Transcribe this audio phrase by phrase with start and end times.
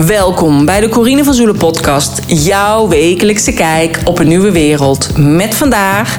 [0.00, 5.16] Welkom bij de Corine van Zoelen podcast, jouw wekelijkse kijk op een nieuwe wereld.
[5.16, 6.18] Met vandaag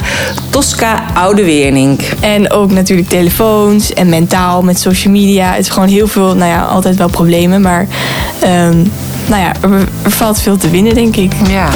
[0.49, 2.01] Tosca Oude Wernink.
[2.21, 5.51] En ook natuurlijk telefoons en mentaal met social media.
[5.51, 7.61] Het is gewoon heel veel, nou ja, altijd wel problemen.
[7.61, 7.87] Maar
[8.41, 8.77] ehm,
[9.27, 11.33] nou ja, er, er valt veel te winnen, denk ik.
[11.47, 11.69] Ja.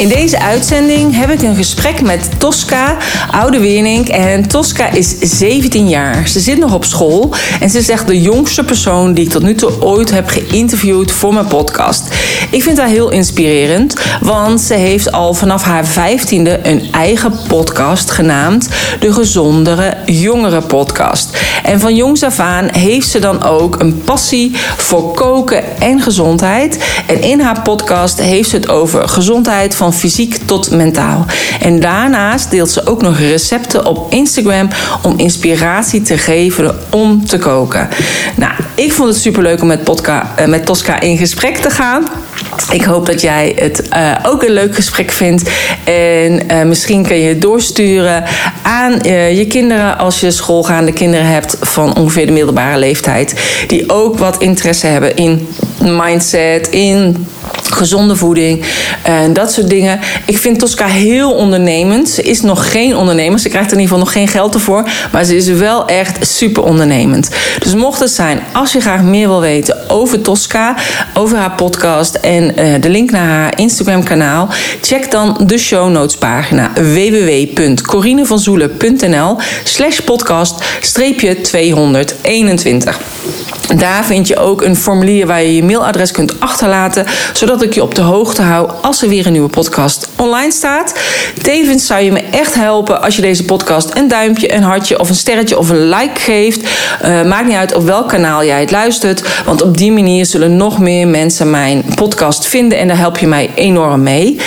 [0.00, 2.96] In deze uitzending heb ik een gesprek met Tosca
[3.30, 4.08] Oude Wernink.
[4.08, 6.28] En Tosca is 17 jaar.
[6.28, 9.42] Ze zit nog op school en ze is echt de jongste persoon die ik tot
[9.42, 12.14] nu toe ooit heb geïnterviewd voor mijn podcast.
[12.50, 18.10] Ik vind haar heel inspirerend, want ze heeft al vanaf haar 15e een eigen podcast
[18.10, 18.68] genaamd
[19.00, 21.38] de Gezondere Jongeren Podcast.
[21.62, 26.84] En van jongs af aan heeft ze dan ook een passie voor koken en gezondheid.
[27.06, 31.26] En in haar podcast heeft ze het over gezondheid van fysiek tot mentaal.
[31.60, 34.68] En daarnaast deelt ze ook nog recepten op Instagram
[35.02, 37.88] om inspiratie te geven om te koken.
[38.36, 42.08] Nou, ik vond het superleuk om met, podca, uh, met Tosca in gesprek te gaan.
[42.72, 45.50] Ik hoop dat jij het uh, ook een leuk gesprek vindt.
[45.84, 48.24] En uh, misschien kun je het doorsturen
[48.62, 48.92] aan
[49.34, 53.34] je kinderen als je schoolgaande kinderen hebt van ongeveer de middelbare leeftijd.
[53.66, 55.48] Die ook wat interesse hebben in
[55.80, 57.26] mindset, in
[57.72, 58.64] gezonde voeding
[59.02, 60.00] en dat soort dingen.
[60.26, 62.08] Ik vind Tosca heel ondernemend.
[62.08, 63.38] Ze is nog geen ondernemer.
[63.38, 64.88] Ze krijgt in ieder geval nog geen geld ervoor.
[65.12, 67.28] Maar ze is wel echt super ondernemend.
[67.58, 70.74] Dus mocht het zijn, als je graag meer wil weten over Tosca,
[71.14, 74.48] over haar podcast en uh, de link naar haar Instagram kanaal,
[74.82, 83.00] check dan de show notes pagina www.corinevanzoelen.nl slash podcast streepje 221.
[83.76, 87.82] Daar vind je ook een formulier waar je je mailadres kunt achterlaten, zodat ik je
[87.82, 90.94] op de hoogte hou als er weer een nieuwe podcast online staat.
[91.42, 95.08] Tevens zou je me echt helpen als je deze podcast een duimpje, een hartje of
[95.08, 96.60] een sterretje of een like geeft.
[97.04, 100.56] Uh, maakt niet uit op welk kanaal jij het luistert, want op die manier zullen
[100.56, 104.38] nog meer mensen mijn podcast vinden en daar help je mij enorm mee.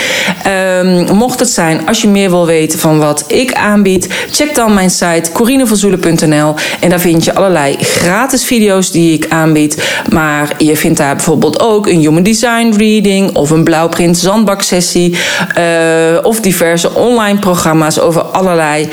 [0.80, 4.74] Um, mocht het zijn, als je meer wil weten van wat ik aanbied, check dan
[4.74, 9.82] mijn site corinevanzoelen.nl en daar vind je allerlei gratis video's die ik aanbied.
[10.12, 15.16] Maar je vindt daar bijvoorbeeld ook een Human Design Reading of een Blauwprint zandbaksessie.
[15.58, 18.88] Uh, of diverse online programma's over allerlei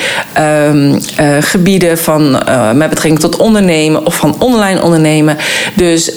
[0.68, 5.38] um, uh, gebieden van uh, met betrekking tot ondernemen of van online ondernemen.
[5.76, 6.12] Dus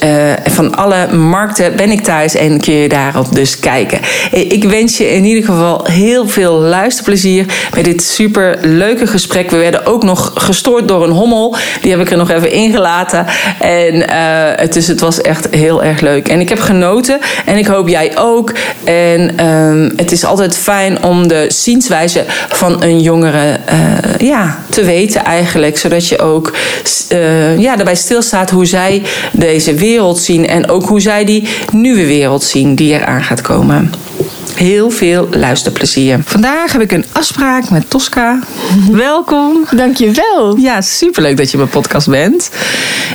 [0.45, 4.01] van alle markten ben ik thuis en kun je daarop dus kijken.
[4.31, 9.51] Ik wens je in ieder geval heel veel luisterplezier bij dit super leuke gesprek.
[9.51, 11.57] We werden ook nog gestoord door een hommel.
[11.81, 13.27] Die heb ik er nog even ingelaten.
[13.59, 14.05] En
[14.71, 16.29] dus het was echt heel erg leuk.
[16.29, 18.53] En ik heb genoten en ik hoop jij ook.
[18.85, 24.85] En um, het is altijd fijn om de zienswijze van een jongere uh, ja, te
[24.85, 25.79] weten eigenlijk.
[25.79, 26.53] Zodat je ook
[27.13, 29.03] uh, ja, daarbij stilstaat hoe zij
[29.33, 30.47] deze wereld zien.
[30.47, 33.91] En ook hoe zij die nieuwe wereld zien die eraan gaat komen.
[34.55, 36.21] Heel veel luisterplezier.
[36.25, 38.39] Vandaag heb ik een afspraak met Tosca.
[38.91, 39.65] Welkom.
[39.77, 40.57] Dankjewel.
[40.57, 42.51] Ja, superleuk dat je bij podcast bent.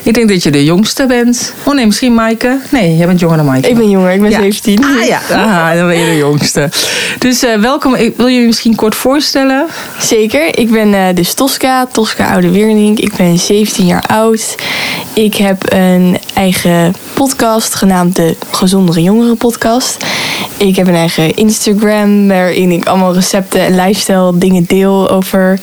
[0.03, 1.53] Ik denk dat je de jongste bent.
[1.63, 2.59] Oh nee, misschien Maaike.
[2.71, 3.69] Nee, jij bent jonger dan Maaike.
[3.69, 4.39] Ik ben jonger, ik ben ja.
[4.39, 4.83] 17.
[4.83, 6.69] Ah ja, ah, dan ben je de jongste.
[7.19, 7.95] Dus uh, welkom.
[7.95, 9.65] Ik wil je misschien kort voorstellen?
[9.99, 10.57] Zeker.
[10.57, 12.99] Ik ben uh, dus Tosca, Tosca Oude Wernink.
[12.99, 14.55] Ik ben 17 jaar oud.
[15.13, 19.97] Ik heb een eigen podcast genaamd de Gezondere Jongeren Podcast.
[20.57, 25.59] Ik heb een eigen Instagram waarin ik allemaal recepten en lifestyle dingen deel over,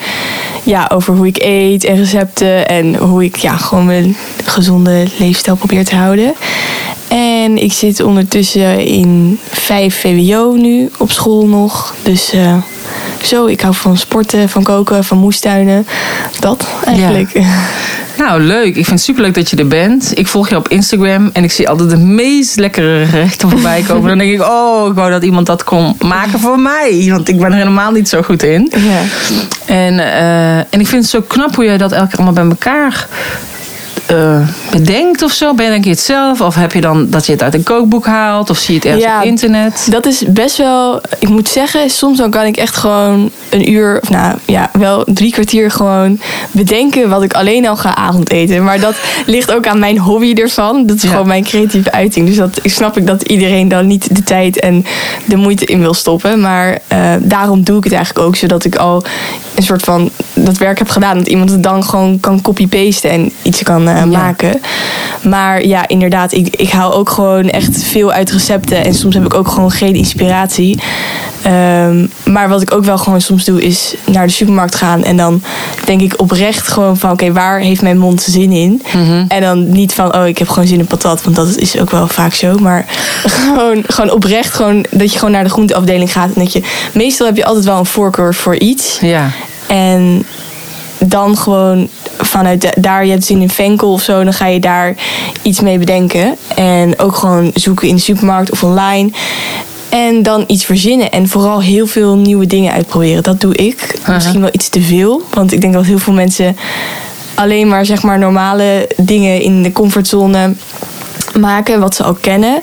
[0.63, 5.55] ja, over hoe ik eet en recepten en hoe ik ja, gewoon mijn gezonde leefstijl
[5.55, 6.33] probeer te houden.
[7.07, 11.95] En ik zit ondertussen in 5 VWO nu op school nog.
[12.03, 12.57] Dus uh,
[13.23, 15.87] zo, ik hou van sporten, van koken, van moestuinen.
[16.39, 17.33] Dat eigenlijk.
[17.33, 17.45] Ja.
[18.17, 18.67] Nou, leuk.
[18.67, 20.17] Ik vind het superleuk dat je er bent.
[20.17, 24.07] Ik volg je op Instagram en ik zie altijd de meest lekkere gerechten voorbij komen.
[24.07, 27.07] Dan denk ik, oh, ik wou dat iemand dat kon maken voor mij.
[27.09, 28.71] Want ik ben er helemaal niet zo goed in.
[28.71, 29.01] Ja.
[29.65, 32.49] En, uh, en ik vind het zo knap hoe jij dat elke keer allemaal bij
[32.49, 33.07] elkaar
[34.11, 35.53] uh, bedenkt of zo?
[35.53, 36.41] Bedenk je het zelf?
[36.41, 38.49] Of heb je dan dat je het uit een kookboek haalt?
[38.49, 39.87] Of zie je het ergens ja, op internet?
[39.89, 41.01] Dat is best wel...
[41.19, 43.99] Ik moet zeggen, soms dan kan ik echt gewoon een uur...
[44.01, 46.19] Of nou ja, wel drie kwartier gewoon
[46.51, 48.63] bedenken wat ik alleen al ga avondeten.
[48.63, 48.95] Maar dat
[49.25, 50.85] ligt ook aan mijn hobby ervan.
[50.85, 51.09] Dat is ja.
[51.09, 52.27] gewoon mijn creatieve uiting.
[52.27, 54.85] Dus dat snap ik dat iedereen dan niet de tijd en
[55.25, 56.41] de moeite in wil stoppen.
[56.41, 58.35] Maar uh, daarom doe ik het eigenlijk ook.
[58.35, 59.03] Zodat ik al
[59.55, 61.17] een soort van dat werk heb gedaan.
[61.17, 63.87] Dat iemand het dan gewoon kan copy-pasten en iets kan...
[63.87, 64.61] Uh, eh, maken.
[65.21, 68.83] Maar ja, inderdaad, ik, ik hou ook gewoon echt veel uit recepten.
[68.83, 70.79] En soms heb ik ook gewoon geen inspiratie.
[71.41, 75.03] Ehm, maar wat ik ook wel gewoon soms doe, is naar de supermarkt gaan.
[75.03, 75.41] En dan
[75.85, 78.81] denk ik oprecht gewoon van, oké, waar heeft mijn mond zin in?
[79.27, 81.23] En dan niet van, oh, ik heb gewoon zin in patat.
[81.23, 82.57] Want dat is ook wel vaak zo.
[82.57, 82.85] Maar
[83.43, 86.29] gewoon, gewoon oprecht, gewoon, dat je gewoon naar de groenteafdeling gaat.
[86.33, 86.61] En dat je,
[86.93, 88.97] meestal heb je altijd wel een voorkeur voor iets.
[89.01, 89.29] Ja.
[89.67, 90.25] En
[90.97, 94.59] dan gewoon vanuit da- daar, je hebt zin in venkel of zo, dan ga je
[94.59, 94.95] daar
[95.41, 96.35] iets mee bedenken.
[96.55, 99.09] En ook gewoon zoeken in de supermarkt of online.
[99.89, 103.23] En dan iets verzinnen en vooral heel veel nieuwe dingen uitproberen.
[103.23, 103.99] Dat doe ik.
[104.07, 106.57] Misschien wel iets te veel, want ik denk dat heel veel mensen
[107.35, 110.53] alleen maar zeg maar normale dingen in de comfortzone
[111.39, 112.61] maken, wat ze al kennen.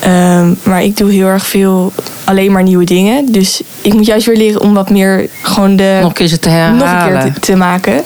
[0.00, 1.92] Ehm, maar ik doe heel erg veel
[2.24, 3.32] alleen maar nieuwe dingen.
[3.32, 6.38] Dus ik moet juist weer leren om wat meer gewoon de Nog een keer ze
[6.38, 6.78] te herhalen.
[6.78, 8.02] nog een keer te, te maken.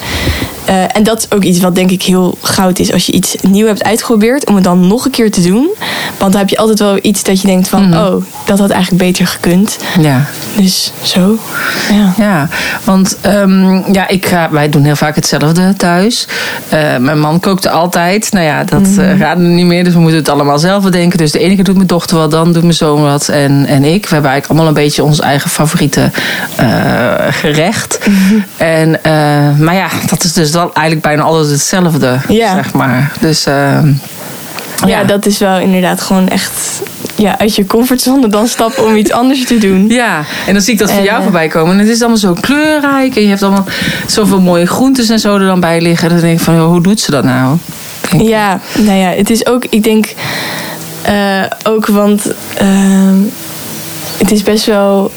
[0.64, 2.92] Eh, en dat is ook iets wat denk ik heel goud is.
[2.92, 5.70] Als je iets nieuw hebt uitgeprobeerd, om het dan nog een keer te doen.
[6.18, 7.88] Want dan heb je altijd wel iets dat je denkt van...
[7.88, 7.98] Mhm.
[7.98, 9.78] oh, dat had eigenlijk beter gekund.
[10.00, 10.24] Ja.
[10.56, 11.38] Dus zo,
[11.90, 12.14] ja.
[12.16, 12.48] Ja,
[12.84, 16.28] want ehm, ja, ik ga, wij doen heel vaak hetzelfde thuis.
[16.68, 18.32] Eh, mijn man kookte altijd.
[18.32, 21.18] Nou ja, dat eh, gaat nu niet meer, dus we moeten het allemaal zelf bedenken.
[21.18, 23.84] Dus de ene keer doet mijn dochter wat, dan doet mijn zoon wat en, en
[23.84, 24.06] ik.
[24.06, 26.10] We hebben eigenlijk allemaal een beetje ons eigen favoriete
[27.30, 27.98] gerecht.
[28.06, 28.40] Mhm.
[28.56, 28.90] En,
[29.58, 32.54] maar ja, dat is dus dan eigenlijk bijna altijd hetzelfde, Ja.
[32.54, 33.12] zeg maar.
[33.20, 33.92] Dus ehm,
[34.86, 36.82] Ja, dat is wel inderdaad gewoon echt...
[37.14, 39.88] Ja, uit je comfortzone dan stappen om iets anders te doen.
[39.88, 41.72] Ja, en dan zie ik dat voor jou eh, voorbij komen.
[41.72, 43.16] En het is allemaal zo kleurrijk.
[43.16, 43.64] En je hebt allemaal
[44.06, 46.08] zoveel mooie groentes en zo er dan bij liggen.
[46.08, 47.56] En dan denk ik van, joh, hoe doet ze dat nou?
[48.18, 50.14] Ja, nou ja, het is ook, ik denk
[51.02, 53.16] eh, ook, want ehm,
[54.18, 55.10] het is best wel.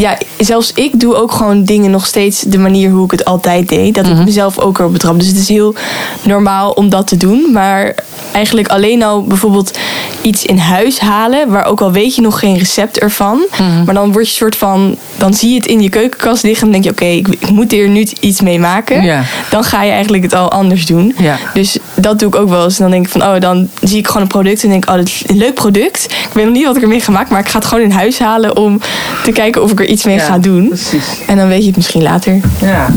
[0.00, 3.68] Ja, zelfs ik doe ook gewoon dingen nog steeds de manier hoe ik het altijd
[3.68, 3.94] deed.
[3.94, 5.18] Dat ik mezelf ook erop betrap.
[5.18, 5.74] Dus het is heel
[6.22, 7.52] normaal om dat te doen.
[7.52, 7.94] Maar
[8.32, 9.78] eigenlijk alleen al bijvoorbeeld
[10.22, 13.46] iets in huis halen, waar ook al weet je nog geen recept ervan.
[13.84, 16.72] Maar dan word je soort van, dan zie je het in je keukenkast liggen en
[16.72, 19.02] dan denk je, oké, ik, ik moet hier nu iets mee maken.
[19.50, 21.14] Dan ga je eigenlijk het al anders doen.
[21.54, 22.76] Dus dat doe ik ook wel eens.
[22.76, 24.90] En dan denk ik van, oh, dan zie ik gewoon een product en denk ik,
[24.90, 26.04] oh, dat is een leuk product.
[26.04, 27.90] Ik weet nog niet wat ik ermee ga maken, maar ik ga het gewoon in
[27.90, 28.80] huis halen om
[29.24, 30.68] te kijken of ik er iets mee Ja, ga doen.
[30.68, 31.04] precies.
[31.26, 32.40] En dan weet je het misschien later.
[32.60, 32.88] Ja,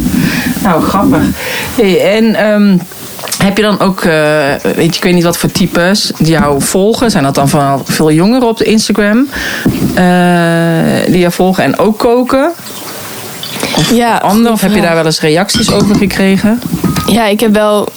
[0.64, 1.22] nou grappig.
[1.76, 2.78] Hey, en ehm,
[3.44, 4.14] heb je dan ook, eh,
[4.62, 7.12] weet je, ik weet niet wat voor types die jou volgen.
[7.12, 9.28] Zijn dat dan vooral veel jongeren op de Instagram
[9.94, 10.04] eh,
[11.08, 12.52] die jou volgen en ook koken?
[13.94, 16.62] Ja, Ander, of heb je daar wel eens reacties over gekregen?
[17.08, 17.88] Ja, ik heb wel.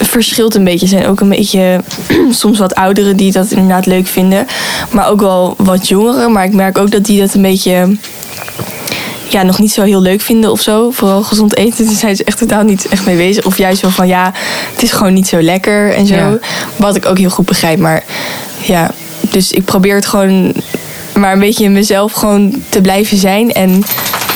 [0.00, 0.80] Verschilt een beetje.
[0.80, 1.80] Er zijn ook een beetje
[2.30, 4.46] soms wat ouderen die dat inderdaad leuk vinden.
[4.90, 6.32] Maar ook wel wat jongeren.
[6.32, 7.96] Maar ik merk ook dat die dat een beetje.
[9.34, 10.90] Ja, nog niet zo heel leuk vinden of zo.
[10.90, 11.84] Vooral gezond eten.
[11.86, 13.44] Daar zijn ze echt totaal niet echt mee bezig.
[13.44, 14.32] Of juist wel van ja,
[14.72, 16.14] het is gewoon niet zo lekker en zo.
[16.14, 16.38] Ja.
[16.76, 17.78] Wat ik ook heel goed begrijp.
[17.78, 18.04] Maar
[18.62, 18.90] ja,
[19.20, 20.54] dus ik probeer het gewoon
[21.14, 23.52] maar een beetje mezelf gewoon te blijven zijn.
[23.52, 23.82] En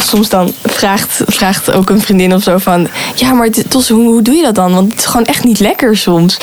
[0.02, 2.88] soms dan vraagt, vraagt ook een vriendin of zo van...
[3.14, 4.74] Ja, maar Tos, hoe, hoe doe je dat dan?
[4.74, 6.36] Want het is gewoon echt niet lekker soms.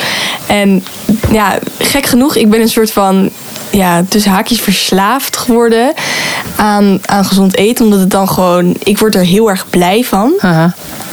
[0.46, 0.84] En
[1.30, 3.30] ja, gek genoeg, ik ben een soort van...
[3.76, 5.92] Ja, tussen haakjes verslaafd geworden
[6.56, 7.84] aan, aan gezond eten.
[7.84, 8.76] Omdat het dan gewoon...
[8.82, 10.32] Ik word er heel erg blij van.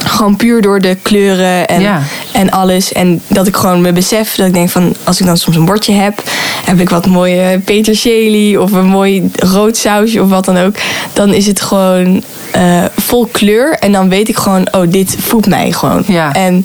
[0.04, 2.02] Gewoon puur door de kleuren en, Ja.
[2.32, 2.92] en alles.
[2.92, 4.94] En dat ik gewoon me besef dat ik denk van...
[5.04, 6.22] Als ik dan soms een bordje heb...
[6.64, 10.74] Heb ik wat mooie peterselie of een mooi rood sausje of wat dan ook.
[11.12, 13.76] Dan is het gewoon eh, vol kleur.
[13.78, 16.04] En dan weet ik gewoon, oh, dit voedt mij gewoon.
[16.06, 16.32] Ja.
[16.32, 16.62] En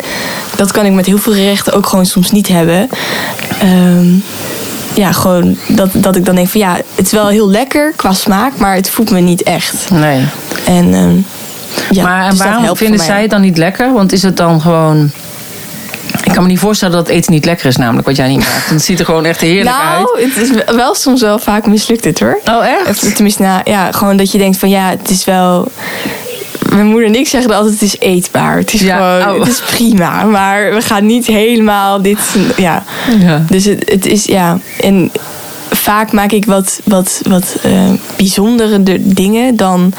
[0.55, 2.89] dat kan ik met heel veel gerechten ook gewoon soms niet hebben.
[3.59, 4.07] Ehm,
[4.93, 8.13] ja, gewoon dat, dat ik dan denk van ja, het is wel heel lekker qua
[8.13, 9.89] smaak, maar het voedt me niet echt.
[9.89, 10.25] Nee.
[10.65, 11.15] En ehm,
[11.89, 13.93] ja, maar dus waarom vinden zij het dan niet lekker?
[13.93, 15.11] Want is het dan gewoon...
[16.23, 18.69] Ik kan me niet voorstellen dat eten niet lekker is, namelijk wat jij niet maakt.
[18.69, 20.05] Het ziet er gewoon echt heerlijk uit.
[20.05, 22.39] Nou, het is wel soms wel vaak mislukt het hoor.
[22.45, 22.89] Oh, echt?
[22.89, 25.71] Of Tenminste, nou, ja, gewoon dat je denkt van ja, het is wel.
[26.73, 28.57] Mijn moeder en ik zeggen altijd het is eetbaar.
[28.57, 29.39] Het is Ja, gewoon, oh.
[29.39, 30.23] het is prima.
[30.23, 32.19] Maar we gaan niet helemaal dit,
[32.57, 32.83] ja.
[33.19, 33.43] Ja.
[33.49, 34.59] Dus het, het is, ja.
[34.79, 35.11] En
[35.71, 39.93] vaak maak ik wat, wat, wat eh, bijzondere de- dingen dan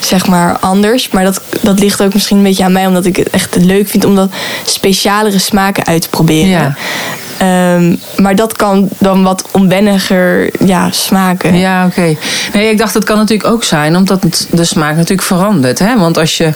[0.00, 1.08] zeg maar anders.
[1.10, 3.88] Maar dat, dat ligt ook misschien een beetje aan mij, omdat ik het echt leuk
[3.88, 4.30] vind om dat
[4.64, 6.48] specialere smaken uit te proberen.
[6.48, 6.74] Ja.
[7.38, 11.58] Ehm, maar dat kan dan wat onwenniger ja, smaken.
[11.58, 12.16] Ja, oké.
[12.52, 15.78] Nee, ik dacht dat kan natuurlijk ook zijn, omdat de smaak natuurlijk verandert.
[15.78, 15.98] Hè?
[15.98, 16.52] Want als je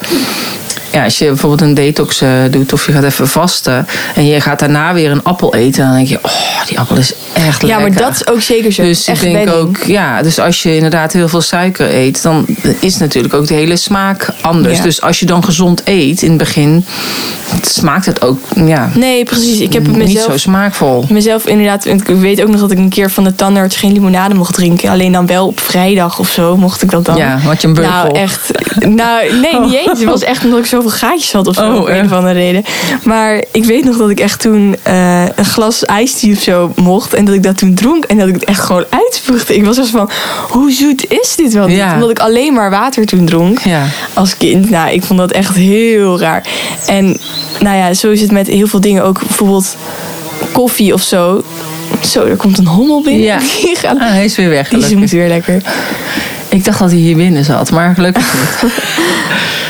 [0.92, 4.40] ja, als je bijvoorbeeld een detox eh, doet of je gaat even vasten en je
[4.40, 7.68] gaat daarna weer een appel eten, dan denk je, oh, die appel is echt lekker.
[7.68, 8.82] Ja, maar dat is ook zeker zo.
[8.82, 12.46] Dus ik denk ook, ja, dus als je inderdaad heel veel suiker eet, dan
[12.80, 14.76] is natuurlijk ook de hele smaak anders.
[14.76, 14.82] Ja.
[14.82, 16.84] Dus als je dan gezond eet in het begin,
[17.62, 19.60] smaakt het ook, ja, Nee, precies.
[19.60, 21.04] Ik heb het niet mezelf zo smaakvol.
[21.08, 21.86] mezelf inderdaad.
[21.86, 24.90] Ik weet ook nog dat ik een keer van de tandarts geen limonade mocht drinken.
[24.90, 27.16] Alleen dan wel op vrijdag of zo mocht ik dat dan.
[27.16, 27.92] Ja, had je een beugel.
[27.92, 28.50] Nou, echt.
[28.78, 29.98] Nou, nee, niet eens.
[29.98, 31.72] Het was echt omdat ik zoveel gaatjes had of zo.
[31.72, 32.64] Oh, om een of andere reden.
[33.04, 37.14] Maar ik weet nog dat ik echt toen eh, een glas ijstie of zo mocht.
[37.14, 38.04] En dat ik dat toen dronk.
[38.04, 39.54] En dat ik het echt gewoon uitspuugde.
[39.56, 40.10] Ik was echt van,
[40.48, 41.76] hoe zoet is dit wel niet?
[41.76, 41.94] Ja.
[41.94, 43.58] Omdat ik alleen maar water toen dronk.
[43.58, 43.82] Ja.
[44.14, 44.70] Als kind.
[44.70, 46.46] Nou, ik vond dat echt heel raar.
[46.86, 47.16] En
[47.60, 49.04] nou ja, zo is het met heel veel dingen.
[49.04, 49.76] Ook bijvoorbeeld
[50.52, 51.42] koffie of zo.
[52.04, 53.22] Zo, er komt een hommel binnen.
[53.22, 53.38] Ja.
[53.62, 54.68] Die, Ah, hij is weer weg.
[54.68, 54.90] die gelukkig.
[54.98, 55.62] zoemt weer lekker.
[56.48, 58.72] Ik dacht dat hij hier binnen zat, maar gelukkig niet.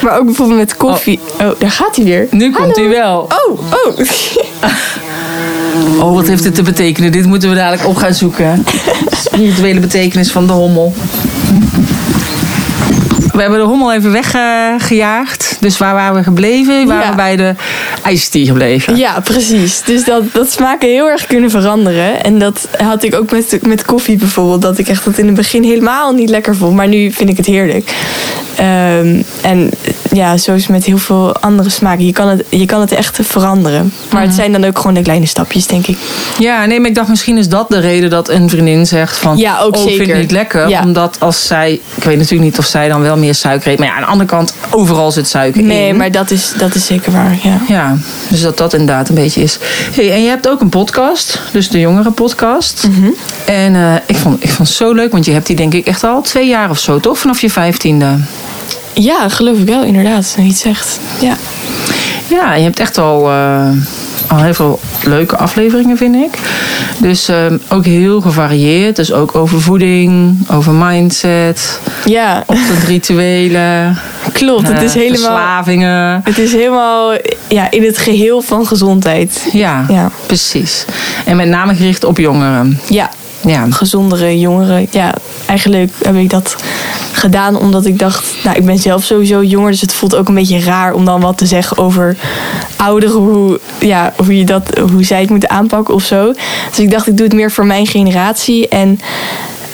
[0.02, 1.20] Maar ook bijvoorbeeld met koffie.
[1.40, 2.26] Oh, daar gaat hij weer.
[2.30, 3.28] Nu komt hij wel.
[3.46, 3.98] Oh, oh.
[6.00, 7.12] Oh, wat heeft dit te betekenen?
[7.12, 8.64] Dit moeten we dadelijk op gaan zoeken.
[9.24, 10.94] Spirituele betekenis van de hommel.
[13.32, 15.56] We hebben de hommel even weggejaagd.
[15.60, 16.78] Dus waar waren we gebleven?
[16.80, 17.14] We waren Ja.
[17.14, 17.54] bij de
[18.02, 18.96] ijstie gebleven.
[18.96, 19.82] Ja, precies.
[19.82, 22.24] Dus dat, dat smaken heel erg kunnen veranderen.
[22.24, 24.62] En dat had ik ook met, met koffie bijvoorbeeld.
[24.62, 26.74] Dat ik echt dat in het begin helemaal niet lekker vond.
[26.74, 27.92] Maar nu vind ik het heerlijk.
[28.56, 29.70] Ehm, en
[30.18, 32.06] ja, zo is het met heel veel andere smaken.
[32.06, 33.92] Je kan het, je kan het echt veranderen.
[34.10, 34.26] Maar Mhm.
[34.26, 35.98] het zijn dan ook gewoon de kleine stapjes, denk ik.
[36.38, 39.36] Ja, nee, maar ik dacht misschien is dat de reden dat een vriendin zegt van...
[39.36, 40.68] Ja, ook oh, ik vind het niet lekker.
[40.68, 40.82] Ja.
[40.82, 41.80] Omdat als zij...
[41.94, 43.78] Ik weet natuurlijk niet of zij dan wel meer suiker eet.
[43.78, 45.66] Maar ja, aan de andere kant, overal zit suiker in.
[45.66, 47.38] Nee, maar dat is, dat is zeker waar.
[47.42, 47.60] Ja.
[47.68, 47.96] Ja,
[48.28, 49.58] dus dat dat inderdaad een beetje is.
[49.94, 52.88] Hey, en je hebt ook een podcast, dus de jongere podcast.
[52.90, 53.08] Mhm.
[53.46, 55.86] En eh, ik, vond, ik vond het zo leuk, want je hebt die denk ik
[55.86, 57.18] echt al twee jaar of zo, toch?
[57.18, 58.06] Vanaf je vijftiende.
[59.02, 60.34] Ja, geloof ik wel, inderdaad.
[60.36, 61.00] Je het zegt.
[61.20, 61.36] Ja.
[62.28, 63.68] Ja, je hebt echt al, eh,
[64.26, 66.38] al heel veel leuke afleveringen, vind ik.
[66.98, 67.36] Dus eh,
[67.68, 68.96] ook heel gevarieerd.
[68.96, 73.98] Dus ook over voeding, over mindset, ja, ochtendrituelen.
[74.32, 74.68] klopt.
[74.68, 75.30] Het is eh, helemaal...
[75.30, 76.20] Verslavingen.
[76.24, 77.12] Het is helemaal
[77.48, 79.48] ja, in het geheel van gezondheid.
[79.52, 80.10] Ja, Ja.
[80.26, 80.84] precies.
[81.24, 82.80] En met name gericht op jongeren.
[82.88, 84.86] Ja, Ja, gezondere jongeren.
[84.90, 85.14] Ja,
[85.46, 86.56] eigenlijk heb ik dat
[87.12, 90.34] gedaan omdat ik dacht, nou, ik ben zelf sowieso jonger, dus het voelt ook een
[90.34, 92.16] beetje raar om dan wat te zeggen over
[92.76, 96.32] ouderen, hoe, ja, hoe, je dat, hoe zij het moeten aanpakken of zo.
[96.68, 98.68] Dus ik dacht, ik doe het meer voor mijn generatie.
[98.68, 99.00] En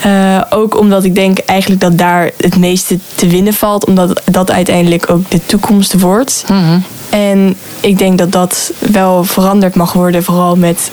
[0.01, 4.51] eh, ook omdat ik denk eigenlijk dat daar het meeste te winnen valt, omdat dat
[4.51, 6.45] uiteindelijk ook de toekomst wordt.
[6.47, 6.79] Mhm.
[7.09, 10.91] En ik denk dat dat wel veranderd mag worden, vooral met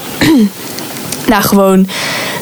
[1.26, 1.86] nou, gewoon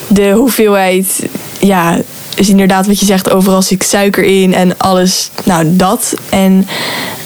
[0.06, 1.26] de hoeveelheid,
[1.60, 1.98] ja,
[2.34, 6.14] is inderdaad wat je zegt, overal zit suiker in en alles, nou dat.
[6.28, 6.66] En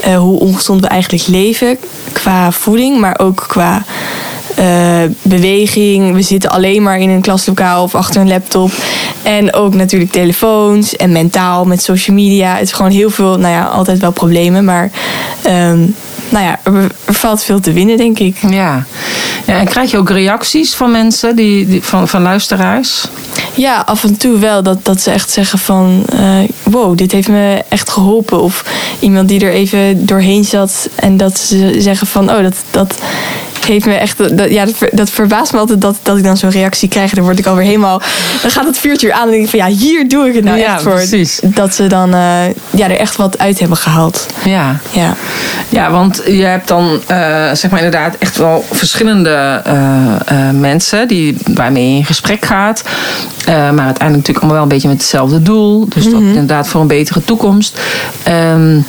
[0.00, 1.78] eh, hoe ongezond we eigenlijk leven
[2.12, 3.84] qua voeding, maar ook qua
[4.54, 6.14] eh, beweging.
[6.14, 8.70] We zitten alleen maar in een klaslokaal of achter een laptop.
[9.22, 12.54] En ook natuurlijk telefoons en mentaal met social media.
[12.54, 14.90] Het is gewoon heel veel, nou ja, altijd wel problemen, maar
[15.42, 15.86] ehm,
[16.28, 18.36] nou ja, er, valt veel te winnen, denk ik.
[18.50, 18.84] Ja.
[19.46, 19.58] ja.
[19.58, 23.08] En krijg je ook reacties van mensen, die, die, van, van luisteraars?
[23.54, 24.62] Ja, af en toe wel.
[24.62, 26.04] Dat, dat ze echt zeggen van...
[26.12, 28.40] eh, wow, dit heeft me echt geholpen.
[28.40, 28.64] Of
[28.98, 30.88] iemand die er even doorheen zat.
[30.94, 32.30] En dat ze zeggen van...
[32.30, 32.94] Oh, dat, dat
[33.66, 34.36] heeft me echt...
[34.36, 37.12] Dat, ja, dat, ver- dat verbaast me altijd dat, dat ik dan zo'n reactie krijg.
[37.14, 38.02] Dan word ik alweer helemaal...
[38.42, 39.24] Dan gaat het vuurtje aan.
[39.24, 39.58] En denk ik van...
[39.58, 40.92] Ja, hier doe ik het nou Ja, echt voor.
[40.92, 41.40] precies.
[41.42, 44.26] Dat ze dan eh, ja, er echt wat uit hebben gehaald.
[44.44, 44.76] Ja.
[44.90, 45.14] Ja.
[45.68, 47.16] Ja, want je hebt dan eh,
[47.52, 52.82] zeg maar inderdaad echt wel verschillende eh, mensen die, waarmee je in gesprek gaat.
[53.46, 55.88] Maar uiteindelijk natuurlijk allemaal wel een beetje met hetzelfde doel.
[55.88, 57.80] Dus dat inderdaad voor een betere toekomst.
[58.22, 58.86] En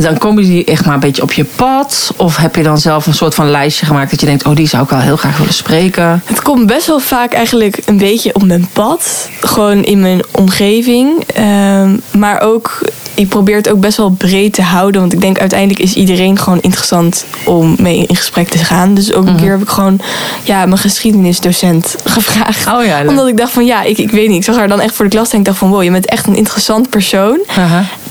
[0.00, 2.12] dan komen die echt maar een beetje op je pad?
[2.16, 4.68] Of heb je dan zelf een soort van lijstje gemaakt dat je denkt, oh die
[4.68, 6.22] zou ik wel heel graag willen spreken?
[6.24, 9.28] Het komt best wel vaak eigenlijk een beetje op mijn pad.
[9.40, 11.24] Gewoon in mijn omgeving.
[11.34, 12.80] Ehm, maar ook,
[13.14, 15.00] ik probeer het ook best wel breed te houden.
[15.00, 18.94] Want ik denk uiteindelijk is iedereen gewoon interessant om mee in gesprek te gaan.
[18.94, 20.00] Dus ook een keer heb ik gewoon
[20.42, 22.66] ja, mijn geschiedenisdocent gevraagd.
[22.66, 23.02] Oh ja.
[23.06, 24.36] Omdat ik dacht van ja, ik, ik weet niet.
[24.36, 26.06] Ik zag haar dan echt voor de klas en ik dacht van wow, je bent
[26.06, 27.38] echt een interessant persoon.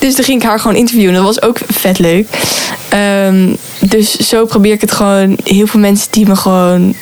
[0.02, 1.14] Dus toen ging ik haar gewoon interviewen.
[1.14, 2.28] Dat was ook vet leuk.
[2.90, 5.38] Ehm, dus zo probeer ik het gewoon.
[5.44, 6.96] Heel veel mensen die me gewoon.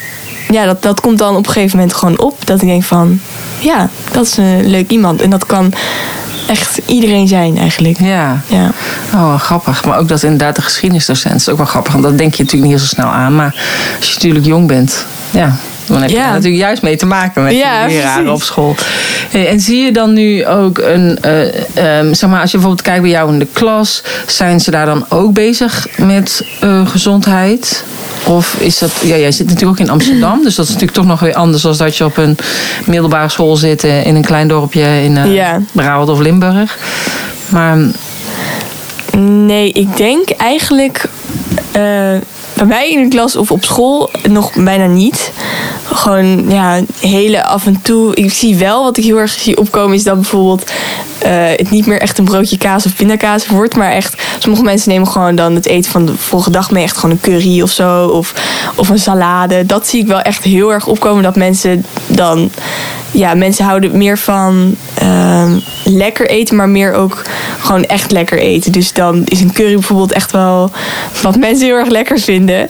[0.50, 2.46] Ja, dat, dat komt dan op een gegeven moment gewoon op.
[2.46, 3.20] Dat ik denk van.
[3.60, 5.22] Ja, dat is een leuk iemand.
[5.22, 5.74] En dat kan
[6.48, 8.00] echt iedereen zijn eigenlijk.
[8.00, 8.41] Ja.
[8.48, 8.72] Ja.
[9.13, 9.86] Oh, grappig.
[9.86, 11.94] Maar ook dat inderdaad de geschiedenisdocent is ook wel grappig.
[11.94, 13.36] Want dat denk je natuurlijk niet zo snel aan.
[13.36, 13.56] Maar
[13.98, 15.56] als je natuurlijk jong bent, ja,
[15.89, 16.25] Dan heb je Ja.
[16.27, 18.41] er natuurlijk juist mee te maken met Ja, die leraren precies.
[18.41, 18.75] op school.
[19.31, 23.01] En zie je dan nu ook een, eh, ehm, zeg maar, als je bijvoorbeeld kijkt
[23.01, 27.84] bij jou in de klas, zijn ze daar dan ook bezig met eh, gezondheid?
[28.25, 31.08] Of is dat, ja, jij zit natuurlijk ook in Amsterdam, dus dat is natuurlijk toch
[31.08, 32.38] nog weer anders dan dat je op een
[32.86, 35.60] middelbare school zit eh, in een klein dorpje in eh Ja.
[35.72, 36.77] Brabant of Limburg.
[37.50, 37.77] Maar
[39.17, 41.03] Nee, ik denk eigenlijk
[41.72, 41.81] eh,
[42.53, 45.31] bij mij in de klas of op school nog bijna niet.
[45.91, 48.15] Gewoon ja, hele af en toe.
[48.15, 50.72] Ik zie wel wat ik heel erg zie opkomen is dat bijvoorbeeld
[51.19, 54.89] eh, het niet meer echt een broodje kaas of pindakaas wordt, maar echt sommige mensen
[54.89, 57.72] nemen gewoon dan het eten van de volgende dag mee, echt gewoon een curry of
[57.72, 58.34] zo of,
[58.75, 59.65] of een salade.
[59.65, 62.51] Dat zie ik wel echt heel erg opkomen dat mensen dan
[63.12, 67.22] ja, mensen houden meer van ehm, lekker eten, maar meer ook
[67.60, 68.72] gewoon echt lekker eten.
[68.72, 70.72] Dus dan is een curry bijvoorbeeld echt wel
[71.22, 72.68] wat mensen heel erg lekker vinden.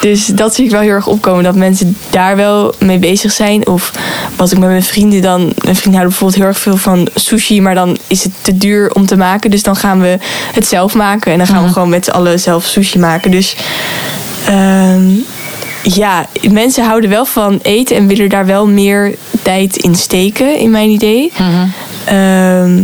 [0.00, 3.66] Dus dat zie ik wel heel erg opkomen, dat mensen daar wel mee bezig zijn.
[3.66, 3.92] Of
[4.36, 5.40] wat ik met mijn vrienden dan...
[5.40, 8.92] Mijn vrienden houden bijvoorbeeld heel erg veel van sushi, maar dan is het te duur
[8.92, 9.50] om te maken.
[9.50, 10.18] Dus dan gaan we
[10.52, 13.30] het zelf maken en dan gaan we gewoon met z'n allen zelf sushi maken.
[13.30, 13.56] Dus...
[14.46, 15.10] ehm,
[15.82, 20.70] ja, mensen houden wel van eten en willen daar wel meer tijd in steken, in
[20.70, 21.32] mijn idee.
[22.04, 22.82] Ehm,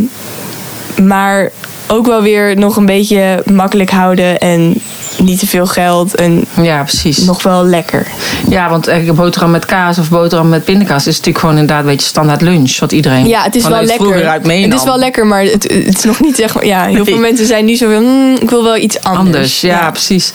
[1.07, 1.51] maar
[1.91, 4.81] ook wel weer nog een beetje makkelijk houden en
[5.23, 7.17] niet te veel geld en ja, precies.
[7.17, 8.07] nog wel lekker.
[8.49, 11.89] Ja, want een boterham met kaas of boterham met pindakaas is natuurlijk gewoon inderdaad een
[11.89, 12.79] beetje standaard lunch.
[12.79, 14.27] Wat iedereen Ja, het is wel lekker.
[14.27, 14.47] uit.
[14.47, 16.65] Het is wel lekker, maar het, het is nog niet zeg maar.
[16.65, 17.03] Ja, heel Nee.
[17.03, 18.03] veel mensen zijn nu zo van.
[18.03, 19.25] "Mm, ik wil wel iets anders.
[19.25, 20.31] Anders, ja, precies.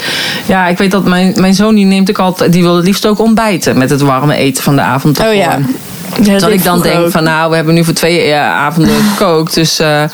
[0.47, 3.07] Ja, ik weet dat mijn, mijn zoon die neemt ook altijd, die wil het liefst
[3.07, 5.21] ook ontbijten met het warme eten van de avond.
[5.21, 5.59] Oh ja.
[6.23, 7.11] Ja, dat ik dan denk ook.
[7.11, 9.55] van nou, we hebben nu voor twee eh, avonden gekookt.
[9.55, 10.11] Dus eh, eh,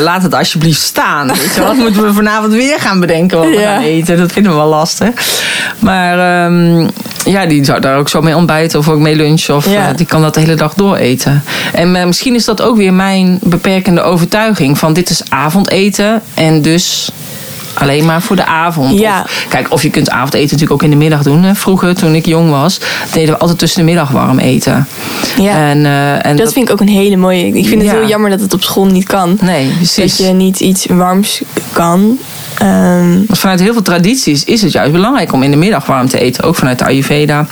[0.00, 1.26] laat het alsjeblieft staan.
[1.26, 3.74] Weet je, wat moeten we vanavond weer gaan bedenken wat we Ja.
[3.74, 4.16] gaan eten?
[4.16, 5.08] Dat vinden we wel lastig.
[5.78, 6.88] Maar ehm,
[7.24, 9.56] ja, die zou daar ook zo mee ontbijten of ook mee lunchen.
[9.56, 9.92] Of Ja.
[9.92, 11.42] die kan dat de hele dag door eten.
[11.72, 14.78] En misschien is dat ook weer mijn beperkende overtuiging.
[14.78, 17.10] Van dit is avondeten en dus...
[17.78, 18.98] Alleen maar voor de avond.
[18.98, 19.22] Ja.
[19.22, 21.42] Of, kijk, of je kunt avondeten natuurlijk ook in de middag doen.
[21.42, 21.54] Hè.
[21.54, 22.80] Vroeger, toen ik jong was,
[23.12, 24.88] deden we altijd tussen de middag warm eten.
[25.40, 25.50] Ja.
[25.50, 27.46] En, eh, en dat, vind ik ook een hele mooie.
[27.46, 29.38] Ik vind het heel jammer dat het op school niet kan.
[29.40, 30.16] Nee, precies.
[30.16, 31.42] Dat je niet iets warms
[31.72, 32.18] kan.
[32.54, 36.08] Ehm, Want vanuit heel veel tradities is het juist belangrijk om in de middag warm
[36.08, 36.44] te eten.
[36.44, 37.46] Ook vanuit de Ayurveda.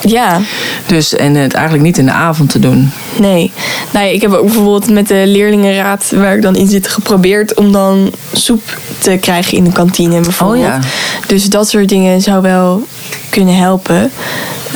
[0.00, 0.40] Ja,
[0.86, 2.90] Dus, en het eigenlijk niet in de avond te doen.
[3.20, 3.52] nee.
[3.92, 7.54] Nou ja, ik heb ook bijvoorbeeld met de leerlingenraad waar ik dan in zit geprobeerd
[7.54, 10.60] om dan soep te krijgen in de kantine bijvoorbeeld.
[10.64, 10.80] Oh ja.
[11.26, 12.86] Dus dat soort dingen zou wel
[13.28, 14.10] kunnen helpen.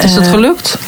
[0.03, 0.79] Is dat Eh, gelukt?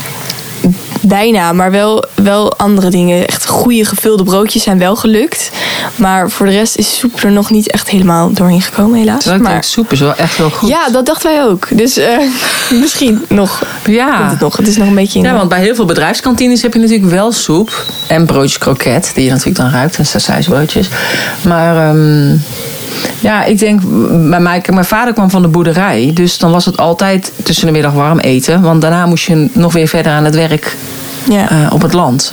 [1.02, 3.26] Bijna, maar wel, wel andere dingen.
[3.26, 5.50] Echt goede gevulde broodjes zijn wel gelukt.
[5.96, 9.24] Maar voor de rest is soep er nog niet echt helemaal doorheen gekomen, helaas.
[9.24, 10.68] Maar, soep is wel echt heel goed.
[10.68, 11.68] ja, dat dachten wij ook.
[11.70, 12.18] Dus eh,
[12.80, 13.62] misschien nog.
[13.84, 14.16] Ja.
[14.18, 14.56] Komt het nog.
[14.56, 15.24] Het is nog een beetje in.
[15.24, 17.84] Ja, want bij heel veel bedrijfskantines heb je natuurlijk wel soep.
[18.08, 19.96] En broodjes kroket, die je natuurlijk dan ruikt.
[19.96, 20.88] En sausijsbroodjes.
[21.44, 22.36] Maar ehm,
[23.20, 23.80] ja, ik denk,
[24.28, 26.10] bij mij, kijk, mijn vader kwam van de boerderij.
[26.14, 28.62] Dus dan was het altijd tussen de middag warm eten.
[28.62, 30.76] Want daarna moest je nog weer verder aan het werk
[31.28, 31.50] ja.
[31.50, 32.32] eh, op het land.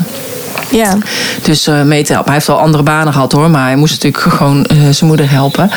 [0.71, 0.97] Ja.
[1.41, 2.31] Dus eh mee te helpen.
[2.31, 5.31] Hij heeft wel andere banen gehad hoor, maar hij moest natuurlijk gewoon eh, zijn moeder
[5.31, 5.69] helpen.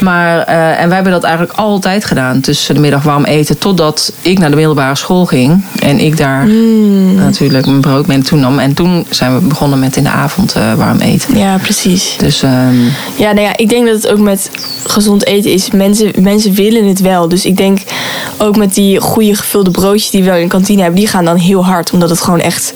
[0.00, 2.40] Maar, eh, en wij hebben dat eigenlijk altijd gedaan.
[2.40, 3.58] Tussen de middag warm eten.
[3.58, 5.64] Totdat ik naar de middelbare school ging.
[5.78, 6.46] En ik daar
[7.16, 8.58] natuurlijk mijn brood mee naartoe nam.
[8.58, 11.38] En toen zijn we begonnen met in de avond warm eten.
[11.38, 12.16] ja, precies.
[12.18, 12.76] Dus ehm,
[13.16, 14.50] Ja, nou ja, ik denk dat het ook met
[14.86, 15.70] gezond eten is.
[15.70, 17.28] Mensen, mensen willen het wel.
[17.28, 17.78] Dus ik denk
[18.36, 21.24] ook met die goede gevulde broodjes die we wel in de kantine hebben, die gaan
[21.24, 21.90] dan heel hard.
[21.90, 22.72] Omdat het gewoon echt.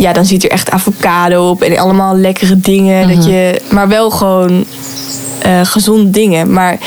[0.00, 3.08] Ja, dan zit er echt avocado op en allemaal lekkere dingen.
[3.14, 4.64] dat je, maar wel gewoon
[5.42, 6.52] eh, gezonde dingen.
[6.52, 6.78] Maar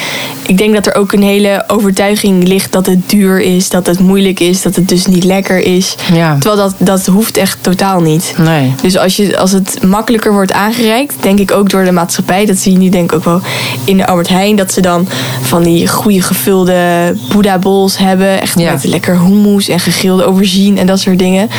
[0.47, 3.99] ik denk dat er ook een hele overtuiging ligt dat het duur is, dat het
[3.99, 5.95] moeilijk is, dat het dus niet lekker is.
[6.13, 8.33] ja, Terwijl dat, dat hoeft echt totaal niet.
[8.37, 8.73] nee.
[8.81, 12.45] Dus als, je, als het makkelijker wordt aangereikt, denk ik ook door de maatschappij.
[12.45, 13.41] Dat zie je nu denk ik ook wel
[13.85, 14.55] in de Albert Heijn.
[14.55, 15.07] Dat ze dan
[15.41, 18.41] van die goede gevulde Buddha bowls hebben.
[18.41, 18.71] Echt Ja.
[18.71, 21.49] met lekker hummus en gegrilde aubergine en dat soort dingen.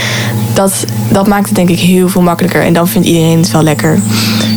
[0.55, 2.62] Dat, dat maakt het denk ik heel veel makkelijker.
[2.62, 3.99] En dan vindt iedereen het wel lekker.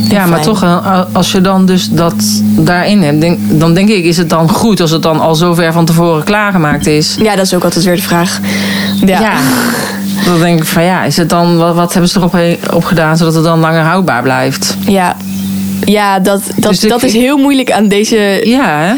[0.08, 0.64] Ja, maar toch,
[1.12, 4.80] als je dan dus dat daarin hebt, denk, dan denk ik, is het dan goed
[4.80, 7.16] als het dan al zo ver van tevoren klaargemaakt is?
[7.20, 8.40] Ja, dat is ook altijd weer de vraag.
[9.06, 9.20] Ja.
[9.20, 9.32] Ja.
[10.24, 12.38] Dan denk ik van ja, is het dan, wat, wat hebben ze erop
[12.72, 14.76] op gedaan zodat het dan langer houdbaar blijft?
[14.80, 15.16] Ja,
[15.84, 18.96] ja dat, dat, Dus ik- dat is heel moeilijk aan deze Ja,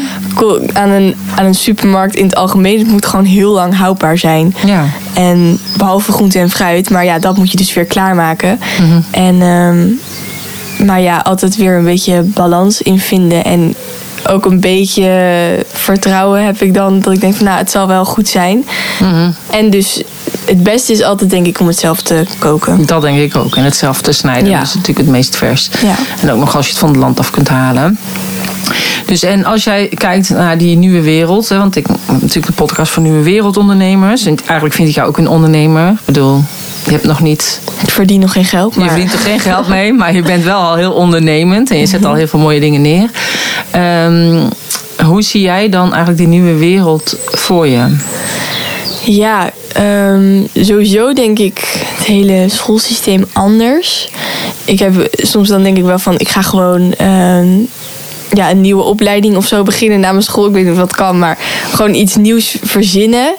[0.73, 2.79] aan een, aan een supermarkt in het algemeen.
[2.79, 4.55] Het moet gewoon heel lang houdbaar zijn.
[4.65, 4.85] Ja.
[5.13, 6.89] En behalve groente en fruit.
[6.89, 8.59] Maar ja, dat moet je dus weer klaarmaken.
[9.11, 9.87] En, ehm,
[10.87, 13.43] maar ja, altijd weer een beetje balans in vinden.
[13.45, 13.75] En
[14.29, 15.09] ook een beetje
[15.71, 16.99] vertrouwen heb ik dan.
[16.99, 18.65] Dat ik denk van nou, het zal wel goed zijn.
[19.49, 20.03] En dus
[20.51, 22.85] het beste is altijd denk ik om het zelf te koken.
[22.85, 23.55] Dat denk ik ook.
[23.55, 24.49] En het zelf te snijden.
[24.49, 24.57] Ja.
[24.57, 25.69] Dat is natuurlijk het meest vers.
[25.81, 25.95] Ja.
[26.21, 27.99] En ook nog als je het van het land af kunt halen.
[29.05, 32.51] Dus en als jij kijkt naar die nieuwe wereld, hè, want ik heb natuurlijk de
[32.51, 34.25] podcast van Nieuwe Wereldondernemers.
[34.25, 35.89] En eigenlijk vind ik jou ook een ondernemer.
[35.89, 36.43] Ik bedoel,
[36.83, 39.67] je hebt nog niet, Ik verdien nog geen geld, je maar verdient er geen geld
[39.67, 42.59] mee, maar je bent wel al heel ondernemend en je zet al heel veel mooie
[42.59, 43.09] dingen neer.
[43.71, 44.47] Ehm,
[45.05, 47.95] hoe zie jij dan eigenlijk die nieuwe wereld voor je?
[49.03, 54.09] ja, ehm, sowieso denk ik het hele schoolsysteem anders.
[54.65, 57.47] Ik heb soms dan denk ik wel van ik ga gewoon ehm,
[58.33, 60.45] ja, een nieuwe opleiding of zo beginnen na mijn school.
[60.45, 61.37] Ik weet niet of dat kan, maar
[61.71, 63.35] gewoon iets nieuws verzinnen.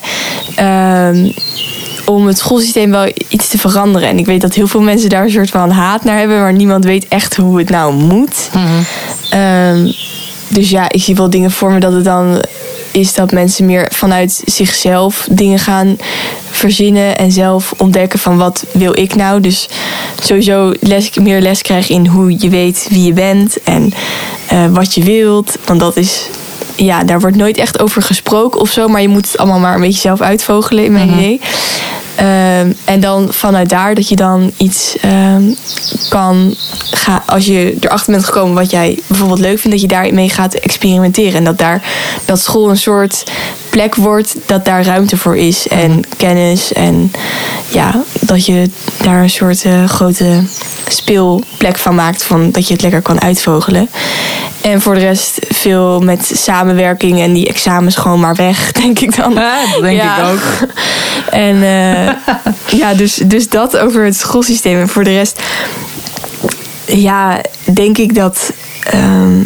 [0.55, 1.31] Ehm,
[2.05, 4.09] om het schoolsysteem wel iets te veranderen.
[4.09, 6.53] En ik weet dat heel veel mensen daar een soort van haat naar hebben, maar
[6.53, 8.51] niemand weet echt hoe het nou moet.
[9.31, 9.93] Ehm,
[10.49, 12.43] dus ja, ik zie wel dingen voor me dat het dan
[12.93, 15.97] is dat mensen meer vanuit zichzelf dingen gaan
[16.51, 19.41] verzinnen en zelf ontdekken van wat wil ik nou.
[19.41, 19.69] Dus
[20.23, 23.93] sowieso les, meer les krijgen in hoe je weet wie je bent en
[24.47, 25.59] eh, wat je wilt.
[25.65, 26.29] Want dat is,
[26.75, 29.75] ja, daar wordt nooit echt over gesproken of zo, maar je moet het allemaal maar
[29.75, 31.41] een beetje zelf uitvogelen in mijn idee.
[32.23, 35.43] Ehm, en dan vanuit daar dat je dan iets ehm,
[36.09, 36.55] kan.
[37.27, 41.35] Als je erachter bent gekomen wat jij bijvoorbeeld leuk vindt, dat je daarmee gaat experimenteren.
[41.35, 41.83] En dat daar
[42.25, 43.25] dat school een soort
[43.73, 45.69] plek wordt dat daar ruimte voor is.
[45.69, 46.73] En kennis.
[46.73, 47.13] En
[47.69, 48.71] ja, dat je
[49.03, 50.43] daar een soort eh, grote
[50.89, 52.23] speelplek van maakt.
[52.23, 53.89] Van dat je het lekker kan uitvogelen.
[54.61, 59.17] En voor de rest veel met samenwerking en die examens gewoon maar weg, denk ik
[59.17, 59.33] dan.
[59.33, 60.17] Ja, dat denk Ja.
[60.19, 60.41] ik ook.
[61.31, 62.35] En eh,
[62.79, 64.81] ja, dus, dus dat over het schoolsysteem.
[64.81, 65.43] En voor de rest,
[66.87, 67.41] ja,
[67.73, 68.53] denk ik dat,
[68.85, 69.41] ehm,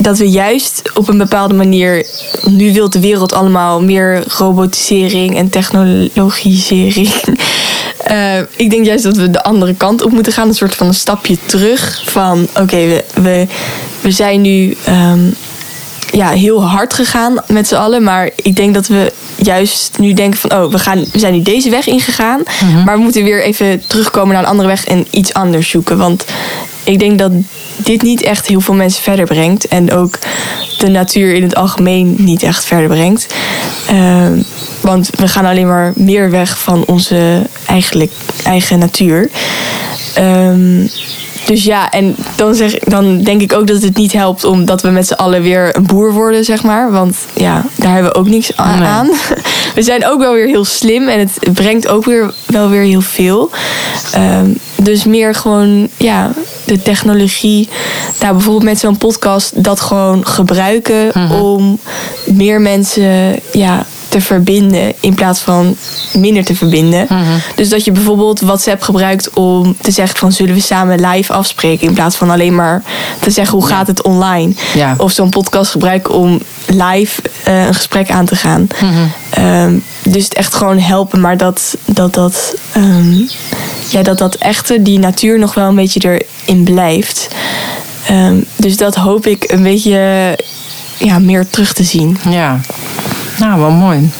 [0.00, 2.06] dat we juist op een bepaalde manier.
[2.44, 7.10] Nu wil de wereld allemaal meer robotisering en technologisering.
[7.96, 10.48] Eh, ik denk juist dat we de andere kant op moeten gaan.
[10.48, 12.02] Een soort van een stapje terug.
[12.04, 13.46] Van oké, we, we,
[14.00, 14.76] we zijn nu.
[14.84, 15.20] ehm,
[16.10, 18.02] ja, heel hard gegaan met z'n allen.
[18.02, 20.52] Maar ik denk dat we juist nu denken van...
[20.52, 22.42] oh, we, gaan, we zijn nu deze weg ingegaan.
[22.84, 24.84] Maar we moeten weer even terugkomen naar een andere weg...
[24.84, 25.98] en iets anders zoeken.
[25.98, 26.24] Want
[26.86, 27.32] ik denk dat
[27.76, 29.68] dit niet echt heel veel mensen verder brengt.
[29.68, 30.18] En ook
[30.78, 33.26] de natuur in het algemeen niet echt verder brengt.
[33.88, 34.42] Ehm,
[34.80, 38.12] want we gaan alleen maar meer weg van onze eigenlijk
[38.44, 39.30] eigen natuur.
[40.14, 40.86] Ehm,
[41.46, 44.88] dus ja, en dan, zeg, dan denk ik ook dat het niet helpt omdat we
[44.88, 46.90] met z'n allen weer een boer worden, zeg maar.
[46.90, 48.88] Want ja, daar hebben we ook niks Nee.
[48.88, 49.10] aan.
[49.74, 53.00] We zijn ook wel weer heel slim en het brengt ook weer wel weer heel
[53.00, 53.50] veel.
[54.12, 56.32] Ehm, dus meer gewoon, ja,
[56.66, 57.68] de technologie.
[58.20, 61.78] Nou, bijvoorbeeld met zo'n podcast dat gewoon gebruiken om
[62.24, 65.76] meer mensen, ja te verbinden in plaats van
[66.12, 67.08] minder te verbinden.
[67.54, 71.86] Dus dat je bijvoorbeeld WhatsApp gebruikt om te zeggen van zullen we samen live afspreken
[71.86, 72.82] in plaats van alleen maar
[73.20, 74.52] te zeggen hoe gaat het online.
[74.74, 74.94] Ja.
[74.98, 78.66] Of zo'n podcast gebruiken om live eh, een gesprek aan te gaan.
[79.30, 83.14] Ehm, dus het echt gewoon helpen, maar dat dat, dat, ehm,
[83.88, 87.28] ja, dat dat echte, die natuur nog wel een beetje erin blijft.
[88.06, 90.38] Ehm, dus dat hoop ik een beetje
[90.98, 92.18] ja, meer terug te zien.
[92.28, 92.60] Ja,
[93.38, 94.10] nou, wel mooi.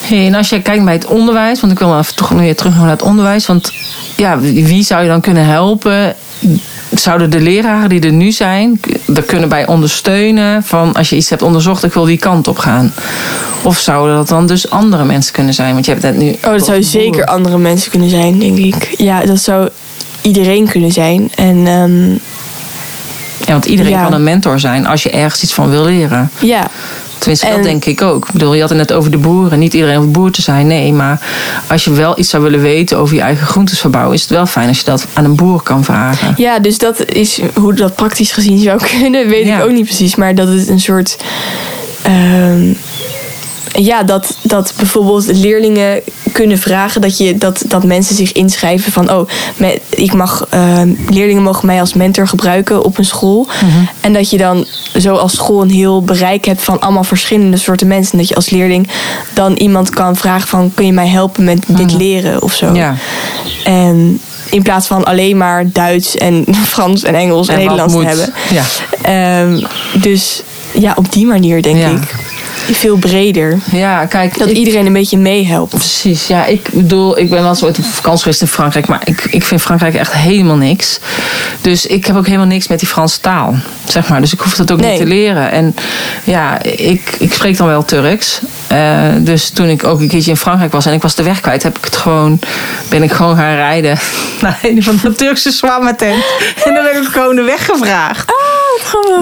[0.00, 2.76] Hey, en als jij kijkt bij het onderwijs, want ik wil even toch weer terug
[2.76, 3.46] naar het onderwijs.
[3.46, 3.72] Want
[4.16, 6.14] ja, wie zou je dan kunnen helpen?
[6.94, 8.80] Zouden de leraren die er nu zijn,
[9.14, 12.58] er kunnen bij ondersteunen van als je iets hebt onderzocht, ik wil die kant op
[12.58, 12.92] gaan?
[13.62, 15.72] Of zouden dat dan dus andere mensen kunnen zijn?
[15.72, 16.30] Want je hebt het nu.
[16.44, 18.94] Oh, dat zou zeker andere mensen kunnen zijn, denk ik.
[18.96, 19.68] Ja, dat zou
[20.20, 21.30] iedereen kunnen zijn.
[21.34, 22.10] En ehm,
[23.46, 24.02] Ja, want iedereen Ja.
[24.02, 26.30] kan een mentor zijn als je ergens iets van wil leren.
[26.38, 26.66] ja,
[27.22, 28.26] Tenminste, En- dat denk ik ook.
[28.26, 29.58] Ik bedoel, je had het net over de boeren.
[29.58, 30.92] Niet iedereen hoeft boer te zijn, nee.
[30.92, 31.20] Maar
[31.66, 34.14] als je wel iets zou willen weten over je eigen groentes verbouwen...
[34.14, 36.34] is het wel fijn als je dat aan een boer kan vragen.
[36.36, 39.58] ja, dus dat is hoe dat praktisch gezien zou kunnen, weet Ja.
[39.58, 40.14] ik ook niet precies.
[40.14, 41.16] Maar dat het een soort.
[42.02, 42.72] ehm,
[43.72, 46.00] ja, dat, dat bijvoorbeeld leerlingen
[46.32, 50.92] kunnen vragen dat, je, dat, dat mensen zich inschrijven van oh, me- ik mag, ehm,
[51.08, 53.48] leerlingen mogen mij als mentor gebruiken op een school.
[54.00, 54.66] En dat je dan
[54.98, 58.12] zo als school een heel bereik hebt van allemaal verschillende soorten mensen.
[58.12, 58.88] En dat je als leerling
[59.34, 62.74] dan iemand kan vragen van kun je mij helpen met dit leren of zo.
[62.74, 62.94] Ja.
[63.64, 68.32] En in plaats van alleen maar Duits en Frans en Engels en, Nederlands te hebben.
[68.50, 68.62] Ja.
[69.02, 69.64] Ehm,
[70.00, 70.42] dus
[70.72, 71.88] ja, op die manier denk Ja.
[71.88, 72.14] ik.
[72.70, 73.58] Veel breder.
[73.72, 74.38] Ja, kijk.
[74.38, 75.70] Dat ik- iedereen een beetje meehelpt.
[75.74, 76.44] Precies, ja.
[76.46, 79.44] Ik bedoel, ik ben wel eens ooit op vakantie geweest in Frankrijk, maar ik, ik
[79.44, 80.98] vind Frankrijk echt helemaal niks.
[81.60, 83.54] Dus ik heb ook helemaal niks met die Franse taal,
[83.88, 84.20] zeg maar.
[84.20, 84.90] Dus ik hoef dat ook Nee.
[84.90, 85.50] niet te leren.
[85.50, 85.74] En
[86.24, 88.40] ja, ik, ik spreek dan wel Turks.
[88.72, 91.40] Eh, dus toen ik ook een keertje in Frankrijk was en ik was de weg
[91.40, 92.38] kwijt, heb ik het gewoon,
[92.88, 93.98] ben ik gewoon gaan rijden
[94.42, 96.24] naar een van de Turkse shawarma tent.
[96.64, 98.32] En dan heb ik gewoon de weg gevraagd.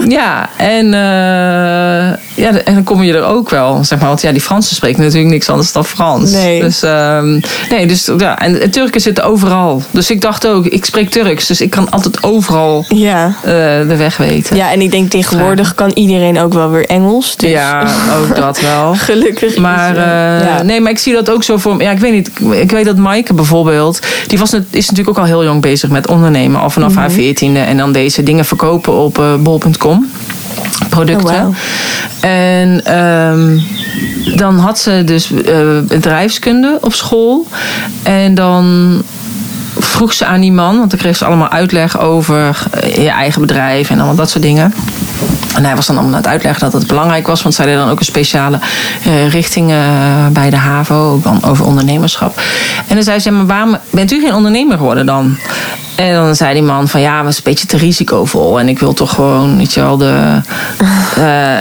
[0.07, 4.07] Ja, en, eh, ja, en dan kom je er ook wel, zeg maar.
[4.07, 6.31] Want ja, die Fransen spreken natuurlijk niks anders dan Frans.
[6.31, 6.61] Nee.
[6.61, 9.83] Dus, ehm, nee, dus ja, en, en Turken zitten overal.
[9.91, 13.35] Dus ik dacht ook, ik spreek Turks, dus ik kan altijd overal Ja.
[13.43, 13.51] eh,
[13.87, 14.55] de weg weten.
[14.55, 17.35] Ja, en ik denk tegenwoordig kan iedereen ook wel weer Engels.
[17.37, 17.85] Dus Ja,
[18.19, 18.95] ook dat wel.
[19.09, 19.40] gelukkig.
[19.57, 20.61] Maar, eh, ja.
[20.63, 21.81] nee, maar ik zie dat ook zo voor.
[21.81, 22.27] Ja, ik weet niet.
[22.27, 23.99] ik- Ik weet dat Maaike bijvoorbeeld.
[24.27, 26.61] Die was, is natuurlijk ook al heel jong bezig met ondernemen.
[26.61, 26.99] Al vanaf Mhm.
[26.99, 27.59] haar veertiende.
[27.59, 30.09] En dan deze dingen verkopen op eh, bol.com.
[30.89, 31.47] Producten.
[31.47, 31.55] Oh.
[32.29, 33.57] En ehm,
[34.35, 37.47] dan had ze dus eh, bedrijfskunde op school.
[38.03, 38.93] En dan
[39.77, 43.41] vroeg ze aan die man, want dan kreeg ze allemaal uitleg over eh, je eigen
[43.41, 44.73] bedrijf en allemaal dat soort dingen.
[45.55, 47.75] En hij was dan allemaal aan het uitleggen dat het belangrijk was, want zij deed
[47.75, 48.59] dan ook een speciale
[49.03, 52.41] eh, richting eh, bij de HAVO, dan over ondernemerschap.
[52.87, 55.37] En dan zei ze, maar waarom bent u geen ondernemer geworden dan?
[55.95, 58.59] En dan zei die man van ja, het is een beetje te risicovol.
[58.59, 60.41] En ik wil toch gewoon, weet je wel, de,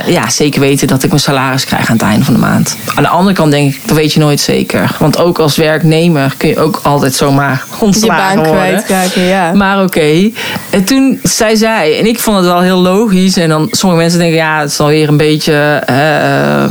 [0.06, 2.76] ja, zeker weten dat ik mijn salaris krijg aan het einde van de maand.
[2.94, 4.96] Aan de andere kant denk ik, dat weet je nooit zeker.
[4.98, 7.64] Want ook als werknemer kun je ook altijd zomaar
[8.00, 9.52] je baan kwijtraken, ja.
[9.52, 10.30] Maar oké.
[10.70, 13.36] En toen zei zij, en ik vond het wel heel logisch.
[13.36, 15.52] En dan sommige mensen denken, ja, het is alweer een beetje,
[15.86, 16.70] eh, eh,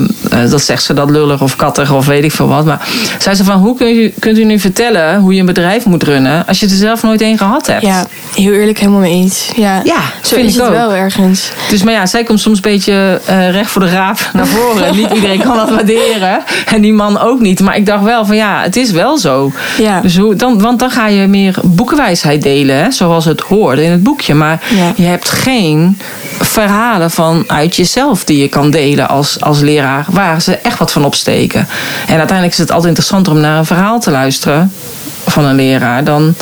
[0.49, 2.65] dat zegt ze dat lullig of kattig of weet ik veel wat.
[2.65, 2.87] Maar
[3.19, 6.03] zei ze van, hoe kun u, kunt u nu vertellen hoe je een bedrijf moet
[6.03, 7.81] runnen als je het er zelf nooit een gehad hebt?
[7.81, 9.49] Ja, heel eerlijk, helemaal mee eens.
[9.55, 10.75] Ja, Ja, zo vind is ik het ook.
[10.75, 11.51] wel ergens.
[11.69, 14.95] Dus maar ja, zij komt soms een beetje eh, recht voor de raap naar voren.
[14.99, 16.43] Niet iedereen kan dat waarderen.
[16.65, 17.59] En die man ook niet.
[17.59, 19.51] Maar ik dacht wel van ja, het is wel zo.
[19.77, 20.01] Ja.
[20.01, 23.91] Dus hoe, dan, want dan ga je meer boekenwijsheid delen, hè, zoals het hoorde in
[23.91, 24.33] het boekje.
[24.33, 24.93] Maar Ja.
[24.95, 25.97] je hebt geen
[26.39, 31.05] verhalen vanuit jezelf die je kan delen als, als leraar, waar ze echt wat van
[31.05, 31.67] opsteken.
[32.07, 34.71] En uiteindelijk is het altijd interessanter om naar een verhaal te luisteren
[35.27, 36.35] van een leraar dan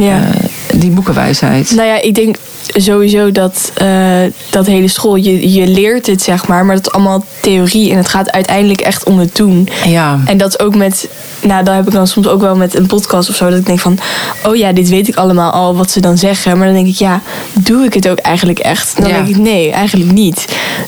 [0.00, 0.16] Ja.
[0.16, 1.70] eh, die boekenwijsheid.
[1.74, 2.36] Nou ja, ik denk
[2.72, 6.92] sowieso dat eh, dat hele school, je, je leert het zeg maar, maar dat is
[6.92, 9.68] allemaal theorie en het gaat uiteindelijk echt om het doen.
[9.86, 10.20] Ja.
[10.24, 11.08] En dat is ook met,
[11.40, 13.66] nou dat heb ik dan soms ook wel met een podcast of zo, dat ik
[13.66, 13.98] denk van,
[14.46, 16.56] oh ja, dit weet ik allemaal al wat ze dan zeggen.
[16.58, 17.20] Maar dan denk ik, ja,
[17.52, 18.96] doe ik het ook eigenlijk echt?
[19.00, 19.14] Dan Ja.
[19.14, 20.46] denk ik, nee, eigenlijk niet.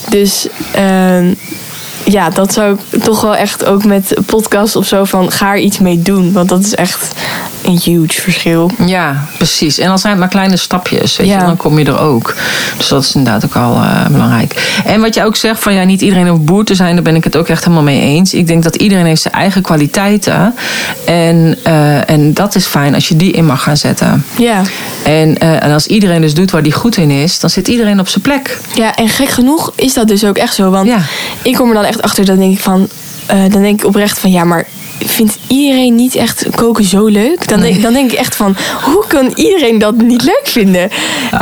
[0.09, 1.35] Dus ehm,
[2.05, 5.59] ja, dat zou ik toch wel echt ook met podcast of zo van, ga er
[5.59, 6.33] iets mee doen.
[6.33, 7.13] Want dat is echt
[7.65, 8.71] een huge verschil.
[8.87, 9.79] Ja, precies.
[9.79, 12.35] En dan zijn het maar kleine stapjes, weet je, dan kom je er ook.
[12.77, 14.79] Dus dat is inderdaad ook al eh, belangrijk.
[14.85, 17.15] En wat je ook zegt van ja, niet iedereen hoeft boer te zijn, daar ben
[17.15, 18.35] ik het ook echt helemaal mee eens.
[18.35, 20.55] Ik denk dat iedereen heeft zijn eigen kwaliteiten.
[21.05, 24.25] En, eh, en dat is fijn als je die in mag gaan zetten.
[24.39, 24.63] Ja.
[25.05, 28.01] En, eh, en als iedereen dus doet waar die goed in is, dan zit iedereen
[28.01, 28.59] op zijn plek.
[28.75, 30.71] Ja, en gek genoeg is dat dus ook echt zo.
[30.71, 30.99] Want Ja.
[31.43, 32.89] ik kom er dan echt achter, dan denk ik van...
[33.27, 34.67] eh, dan denk ik oprecht van, ja, maar
[34.99, 37.49] vindt iedereen niet echt koken zo leuk?
[37.49, 40.91] Dan, denk, dan denk ik echt van, hoe kan iedereen dat niet leuk vinden?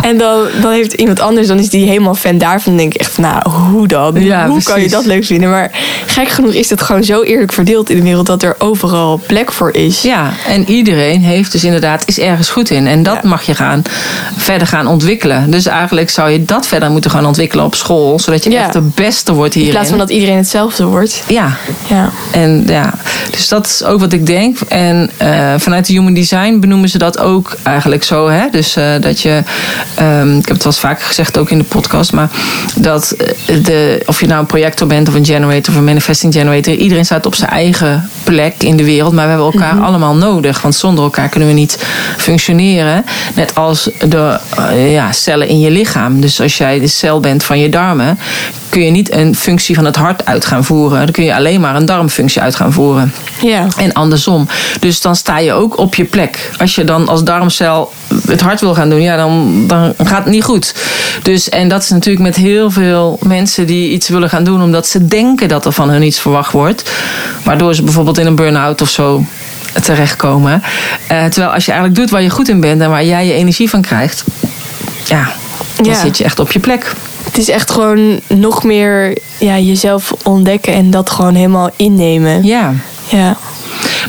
[0.02, 2.72] En dan, dan heeft iemand anders, dan is die helemaal fan daarvan.
[2.72, 4.14] Dan denk ik echt van, nou, hoe dan?
[4.24, 5.50] Ja, hoe kan je dat leuk vinden?
[5.50, 5.70] Maar
[6.06, 8.26] gek genoeg is het gewoon zo eerlijk verdeeld in de wereld...
[8.26, 10.02] dat er overal plek voor is.
[10.02, 12.86] Ja, en iedereen heeft dus inderdaad, is ergens goed in.
[12.86, 13.28] En dat Ja.
[13.28, 13.82] mag je gaan,
[14.36, 15.50] verder gaan ontwikkelen.
[15.50, 18.18] Dus eigenlijk zou je dat verder moeten gaan ontwikkelen op school.
[18.18, 19.70] Zodat je echt de beste wordt hierin.
[19.72, 21.22] In plaats van dat iedereen hetzelfde wordt.
[21.26, 21.56] Ja,
[21.88, 22.10] Ja.
[22.30, 22.94] en ja,
[23.30, 24.58] dus dat is ook wat ik denk.
[24.68, 28.28] En eh, vanuit de Human Design benoemen ze dat ook eigenlijk zo.
[28.28, 28.48] Hè?
[28.50, 29.42] Dus eh, dat je,
[29.94, 32.30] ehm, ik heb het wel eens vaker gezegd ook in de podcast, maar
[32.76, 36.32] dat eh, de, of je nou een projector bent of een generator of een manifesting
[36.32, 40.14] generator, iedereen staat op zijn eigen plek in de wereld, maar we hebben elkaar allemaal
[40.14, 40.62] nodig.
[40.62, 41.78] Want zonder elkaar kunnen we niet
[42.16, 43.04] functioneren.
[43.34, 44.38] Net als de
[44.90, 46.20] ja, cellen in je lichaam.
[46.20, 48.18] Dus als jij de cel bent van je darmen,
[48.72, 50.98] kun je niet een functie van het hart uit gaan voeren.
[50.98, 53.12] Dan kun je alleen maar een darmfunctie uit gaan voeren.
[53.42, 53.66] Ja.
[53.76, 54.48] En andersom.
[54.80, 56.50] Dus dan sta je ook op je plek.
[56.58, 57.92] Als je dan als darmcel
[58.26, 60.74] het hart wil gaan doen, ja, dan, dan gaat het niet goed.
[61.22, 64.86] Dus, en dat is natuurlijk met heel veel mensen die iets willen gaan doen, omdat
[64.88, 66.90] ze denken dat er van hun iets verwacht wordt.
[67.42, 69.24] Waardoor ze bijvoorbeeld in een burn-out of zo
[69.82, 70.62] terechtkomen.
[71.06, 73.32] Eh, terwijl als je eigenlijk doet waar je goed in bent en waar jij je
[73.32, 74.24] energie van krijgt,
[75.04, 75.32] ja,
[75.76, 76.00] dan Ja.
[76.00, 76.92] zit je echt op je plek.
[77.32, 82.44] Het is echt gewoon nog meer ja, jezelf ontdekken en dat gewoon helemaal innemen.
[82.44, 82.72] Ja.
[83.08, 83.36] Ja.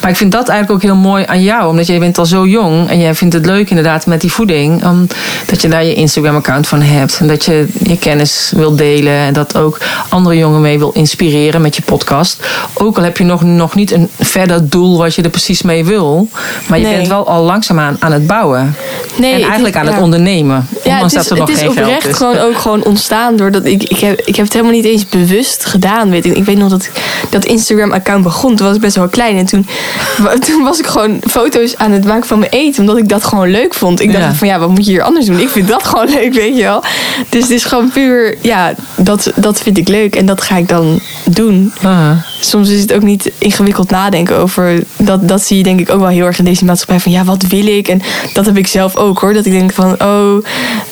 [0.01, 1.69] Maar ik vind dat eigenlijk ook heel mooi aan jou.
[1.69, 4.83] Omdat jij bent al zo jong en jij vindt het leuk inderdaad met die voeding.
[4.85, 5.07] Um,
[5.45, 7.17] dat je daar je Instagram-account van hebt.
[7.19, 9.13] En dat je je kennis wil delen.
[9.13, 9.77] En dat ook
[10.09, 12.45] andere jongen mee wil inspireren met je podcast.
[12.73, 15.85] Ook al heb je nog, nog niet een verder doel wat je er precies mee
[15.85, 16.29] wil.
[16.67, 16.95] Maar je Nee.
[16.95, 18.75] bent wel al langzaamaan aan het bouwen.
[19.15, 20.67] Nee, en eigenlijk aan het ondernemen.
[20.97, 22.15] Ja, het is, er nog geen geld oprecht is.
[22.15, 25.65] gewoon ook gewoon ontstaan doordat ik, ik, heb, ik heb het helemaal niet eens bewust
[25.65, 26.09] gedaan.
[26.09, 26.37] Weet ik.
[26.37, 26.91] ik weet nog dat ik
[27.29, 28.55] dat Instagram-account begon.
[28.55, 29.37] Toen was ik best wel klein.
[29.37, 29.67] En toen,
[30.47, 32.79] toen was ik gewoon foto's aan het maken van mijn eten.
[32.79, 33.99] Omdat ik dat gewoon leuk vond.
[34.01, 34.33] Ik dacht Ja.
[34.33, 35.39] van ja, wat moet je hier anders doen?
[35.39, 36.83] Ik vind dat gewoon leuk, weet je wel.
[37.29, 40.15] Dus het is gewoon puur, ja, dat, dat vind ik leuk.
[40.15, 41.73] En dat ga ik dan doen.
[41.83, 42.11] Ah.
[42.39, 44.83] Soms is het ook niet ingewikkeld nadenken over.
[44.97, 46.99] Dat, dat zie je denk ik ook wel heel erg in deze maatschappij.
[46.99, 47.87] Van ja, wat wil ik?
[47.87, 48.01] En
[48.33, 49.33] dat heb ik zelf ook hoor.
[49.33, 50.43] Dat ik denk van, oh,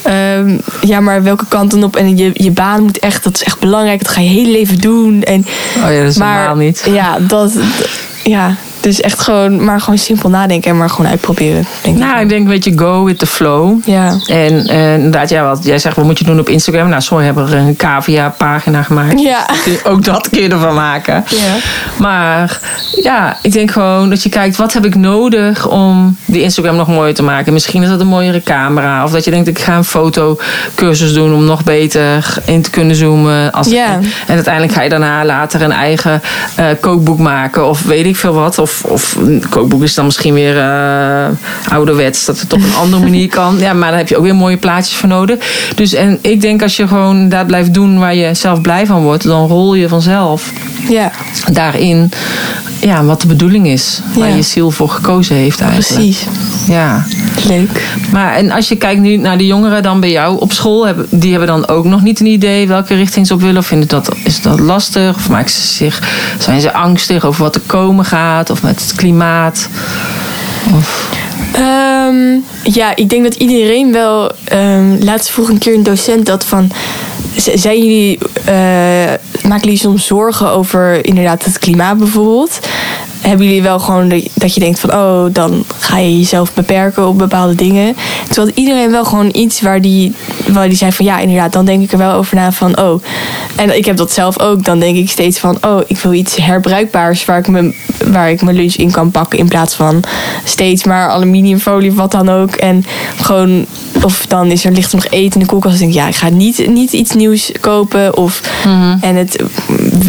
[0.04, 1.95] ehm, ja, maar welke kant dan op?
[1.95, 4.04] En je, je baan moet echt, dat is echt belangrijk.
[4.04, 5.23] Dat ga je heel leven doen.
[5.23, 5.45] En,
[5.84, 6.84] Oh ja, dat is maar niet.
[6.86, 7.51] ja, dat,
[8.23, 11.65] ja, dus echt gewoon, maar gewoon simpel nadenken en maar gewoon uitproberen.
[11.81, 11.97] Denk.
[11.97, 13.79] Nou, ik denk een beetje go with the flow.
[13.86, 16.89] Ja, En eh, inderdaad, ja, wat jij zegt, wat moet je doen op Instagram?
[16.89, 19.21] Nou, sommigen hebben er een cavia-pagina gemaakt.
[19.21, 19.45] ja.
[19.84, 21.23] Ook dat kun je ervan maken.
[21.27, 21.55] Ja.
[21.97, 22.60] Maar
[23.01, 26.88] ja, ik denk gewoon dat je kijkt, wat heb ik nodig om die Instagram nog
[26.88, 27.53] mooier te maken?
[27.53, 29.03] Misschien is dat een mooiere camera.
[29.03, 32.95] Of dat je denkt, ik ga een fotocursus doen om nog beter in te kunnen
[32.95, 33.51] zoomen.
[33.51, 33.99] Als, Ja.
[34.27, 36.21] En uiteindelijk ga je daarna later een eigen
[36.55, 37.67] eh, kookboek maken.
[37.67, 38.60] Of weet ik veel wat.
[38.60, 41.28] Of, of een kookboek is dan misschien weer eh,
[41.69, 42.26] ouderwets.
[42.26, 43.60] Dat het op een andere manier kan.
[43.60, 45.38] Ja, maar daar heb je ook weer mooie plaatjes voor nodig.
[45.76, 49.02] Dus en ik denk als je gewoon inderdaad blijft doen waar je zelf blij van
[49.02, 49.24] wordt.
[49.24, 50.52] Dan rol je vanzelf
[50.89, 51.12] ja,
[51.52, 52.12] daarin
[52.82, 54.02] ja, wat de bedoeling is.
[54.15, 54.36] Waar Ja.
[54.36, 55.88] je ziel voor gekozen heeft eigenlijk.
[55.94, 56.26] precies.
[56.67, 57.06] Ja.
[57.48, 57.96] Leuk.
[58.12, 61.08] Maar en als je kijkt nu naar de jongeren dan bij jou op school, hebben,
[61.10, 63.58] die hebben dan ook nog niet een idee welke richting ze op willen.
[63.58, 65.15] Of vinden dat, is dat lastig?
[65.15, 66.00] Of maken ze zich,
[66.39, 68.50] zijn ze angstig over wat er komen gaat?
[68.50, 69.67] Of met het klimaat?
[70.76, 71.10] Of,
[71.54, 74.32] Ehm, ja, ik denk dat iedereen wel.
[74.44, 76.72] ehm laatst vroeg een keer een docent dat van.
[77.36, 78.17] Zijn jullie.
[78.46, 78.54] eh,
[79.48, 82.60] maken jullie soms zorgen over inderdaad het klimaat bijvoorbeeld?
[83.21, 87.07] Hebben jullie wel gewoon de- dat je denkt van oh, dan ga je jezelf beperken
[87.07, 87.95] op bepaalde dingen?
[88.25, 90.13] Terwijl had iedereen wel gewoon iets waar die,
[90.47, 93.03] waar die zei van ja, inderdaad, dan denk ik er wel over na van oh.
[93.55, 94.63] En ik heb dat zelf ook.
[94.65, 97.73] Dan denk ik steeds van oh, ik wil iets herbruikbaars waar ik, me,
[98.12, 100.03] waar ik mijn lunch in kan pakken in plaats van
[100.43, 102.51] steeds maar aluminiumfolie of wat dan ook.
[102.55, 102.86] En
[103.21, 103.65] gewoon,
[104.03, 105.79] of dan is er ligt er nog eten in de koelkast.
[105.79, 108.17] Dan denk ik, ja, ik ga niet, niet iets nieuws kopen.
[108.17, 108.41] Of,
[109.01, 109.43] En het,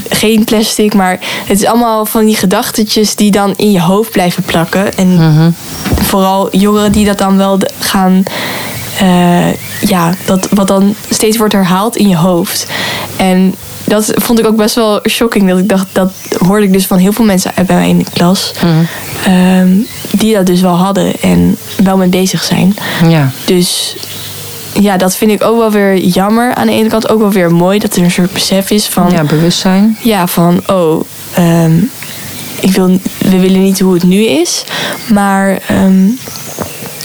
[0.09, 4.43] geen plastic, maar het is allemaal van die gedachtetjes die dan in je hoofd blijven
[4.43, 4.95] plakken.
[4.97, 5.55] En
[6.03, 8.23] vooral jongeren die dat dan wel gaan.
[8.99, 12.67] eh, ja, dat, wat dan steeds wordt herhaald in je hoofd.
[13.17, 15.49] En dat vond ik ook best wel shocking.
[15.49, 16.13] Dat ik dacht, dat
[16.47, 18.53] hoorde ik dus van heel veel mensen bij mij in de klas.
[19.25, 19.69] ehm,
[20.11, 22.77] die dat dus wel hadden en wel mee bezig zijn.
[23.09, 23.31] ja.
[23.45, 23.97] Dus
[24.81, 26.55] ja, dat vind ik ook wel weer jammer.
[26.55, 29.11] Aan de ene kant ook wel weer mooi dat er een soort besef is van.
[29.11, 29.97] ja, bewustzijn.
[30.01, 31.73] Ja, van oh, ehm,
[32.63, 34.65] ik wil, we willen niet hoe het nu is.
[35.13, 36.07] Maar ehm,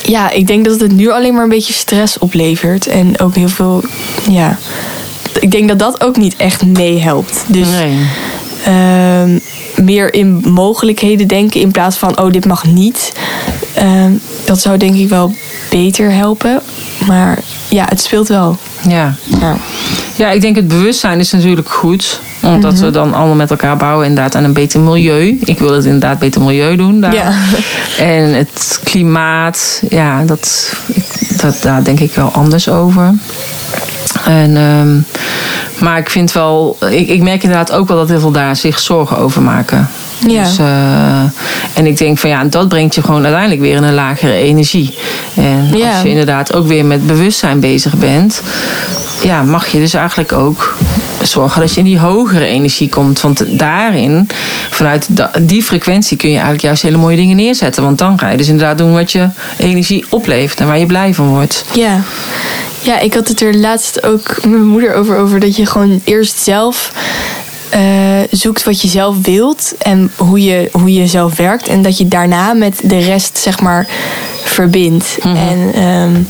[0.03, 2.87] ja, ik denk dat het nu alleen maar een beetje stress oplevert.
[2.87, 3.83] En ook heel veel,
[4.29, 4.57] ja.
[5.39, 7.43] Ik denk dat dat ook niet echt meehelpt.
[7.47, 7.97] Dus Nee.
[8.63, 9.39] ehm,
[9.85, 13.11] meer in mogelijkheden denken in plaats van oh, dit mag niet.
[13.73, 14.11] Ehm,
[14.45, 15.33] dat zou denk ik wel
[15.69, 16.61] beter helpen.
[17.07, 17.39] Maar
[17.69, 18.57] ja, het speelt wel.
[18.87, 19.13] Ja.
[19.39, 19.55] Ja.
[20.15, 22.19] Ja, ik denk het bewustzijn is natuurlijk goed.
[22.41, 22.83] Omdat Mhm.
[22.83, 25.39] we dan allemaal met elkaar bouwen inderdaad aan een beter milieu.
[25.43, 27.13] Ik wil het inderdaad beter milieu doen daar.
[27.13, 27.33] Ja.
[27.99, 30.73] En het klimaat, ja, dat,
[31.37, 33.13] dat, daar denk ik wel anders over.
[34.25, 34.99] En, ehm,
[35.83, 38.79] maar ik vind wel, ik, ik merk inderdaad ook wel dat heel veel daar zich
[38.79, 39.89] zorgen over maken.
[40.27, 40.43] Ja.
[40.43, 41.19] Dus, eh,
[41.73, 44.97] en ik denk van ja, dat brengt je gewoon uiteindelijk weer in een lagere energie.
[45.35, 45.91] En Ja.
[45.91, 48.41] als je inderdaad ook weer met bewustzijn bezig bent,
[49.21, 50.77] ja, mag je dus eigenlijk ook
[51.21, 53.21] zorgen dat je in die hogere energie komt.
[53.21, 54.27] Want daarin,
[54.69, 55.07] vanuit
[55.41, 57.83] die frequentie, kun je eigenlijk juist hele mooie dingen neerzetten.
[57.83, 61.13] Want dan ga je dus inderdaad doen wat je energie oplevert en waar je blij
[61.13, 61.65] van wordt.
[61.73, 62.01] Ja.
[62.81, 66.01] Ja, ik had het er laatst ook met mijn moeder over, over dat je gewoon
[66.03, 66.91] eerst zelf
[67.69, 71.67] eh, zoekt wat je zelf wilt en hoe je, hoe je zelf werkt.
[71.67, 73.87] En dat je daarna met de rest, zeg maar,
[74.49, 75.17] verbindt.
[75.23, 76.21] En ehm,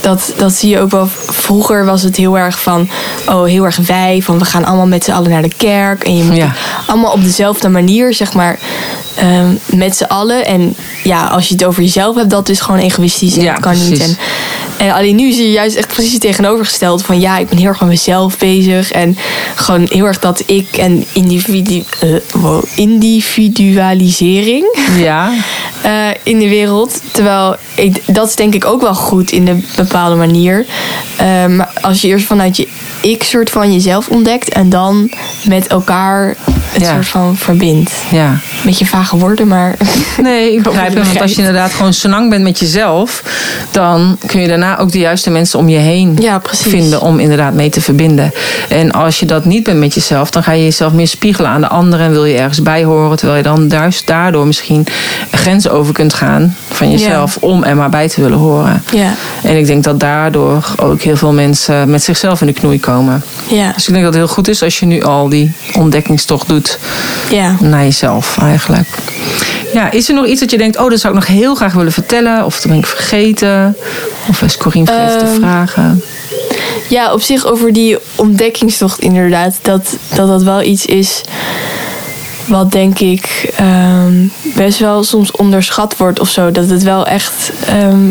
[0.00, 1.08] dat, dat zie je ook wel.
[1.26, 2.88] Vroeger was het heel erg van,
[3.28, 4.20] oh, heel erg wij.
[4.22, 6.04] Van we gaan allemaal met z'n allen naar de kerk.
[6.04, 6.52] En je moet Ja.
[6.86, 8.58] allemaal op dezelfde manier, zeg maar,
[9.14, 10.46] ehm, met z'n allen.
[10.46, 13.36] En ja, als je het over jezelf hebt, dat is gewoon egoïstisch.
[13.36, 14.00] En Ja, dat kan niet.
[14.00, 14.16] En,
[14.76, 17.80] En alleen nu zie je juist echt precies tegenovergesteld van ja, ik ben heel erg
[17.80, 19.16] met mezelf bezig en
[19.54, 24.64] gewoon heel erg dat ik en individu eh, wow, individualisering
[24.96, 25.32] Ja.
[25.82, 27.00] eh, in de wereld.
[27.12, 27.56] Terwijl
[28.06, 30.66] dat is denk ik ook wel goed in een bepaalde manier.
[31.18, 32.68] Maar als je eerst vanuit je
[33.02, 35.10] ik soort van jezelf ontdekt en dan
[35.44, 36.36] met elkaar
[36.80, 36.92] Ja.
[36.92, 37.92] soort van verbindt.
[38.10, 38.38] Ja.
[38.64, 39.74] Beetje vage woorden, maar
[40.22, 41.06] Nee, ik begrijp het.
[41.06, 43.22] Want als je inderdaad gewoon zo lang bent met jezelf,
[43.70, 47.54] dan kun je daarna ook de juiste mensen om je heen Ja, vinden om inderdaad
[47.54, 48.32] mee te verbinden.
[48.68, 51.60] En als je dat niet bent met jezelf, dan ga je jezelf meer spiegelen aan
[51.60, 54.86] de anderen en wil je ergens bij horen, terwijl je dan juist daardoor misschien
[55.30, 58.82] grenzen over kunt gaan van jezelf om er maar bij te willen horen.
[58.92, 62.80] ja, En ik denk dat daardoor ook heel veel mensen met zichzelf in de knoei
[62.80, 63.22] komen.
[63.48, 66.48] ja, Dus ik denk dat het heel goed is als je nu al die ontdekkingstocht
[66.48, 66.61] doet
[67.30, 67.56] ja.
[67.60, 68.86] naar jezelf eigenlijk.
[69.72, 71.72] Ja, is er nog iets dat je denkt, oh, dat zou ik nog heel graag
[71.72, 72.44] willen vertellen?
[72.44, 73.76] Of dat ben ik vergeten?
[74.28, 76.02] Of is Corine vergeten te Ehm, vragen?
[76.88, 79.54] Ja, op zich over die ontdekkingstocht inderdaad.
[79.62, 81.20] Dat dat, dat wel iets is
[82.46, 86.50] wat denk ik ehm, best wel soms onderschat wordt of zo.
[86.50, 87.52] Dat het wel echt...
[87.66, 88.10] ehm,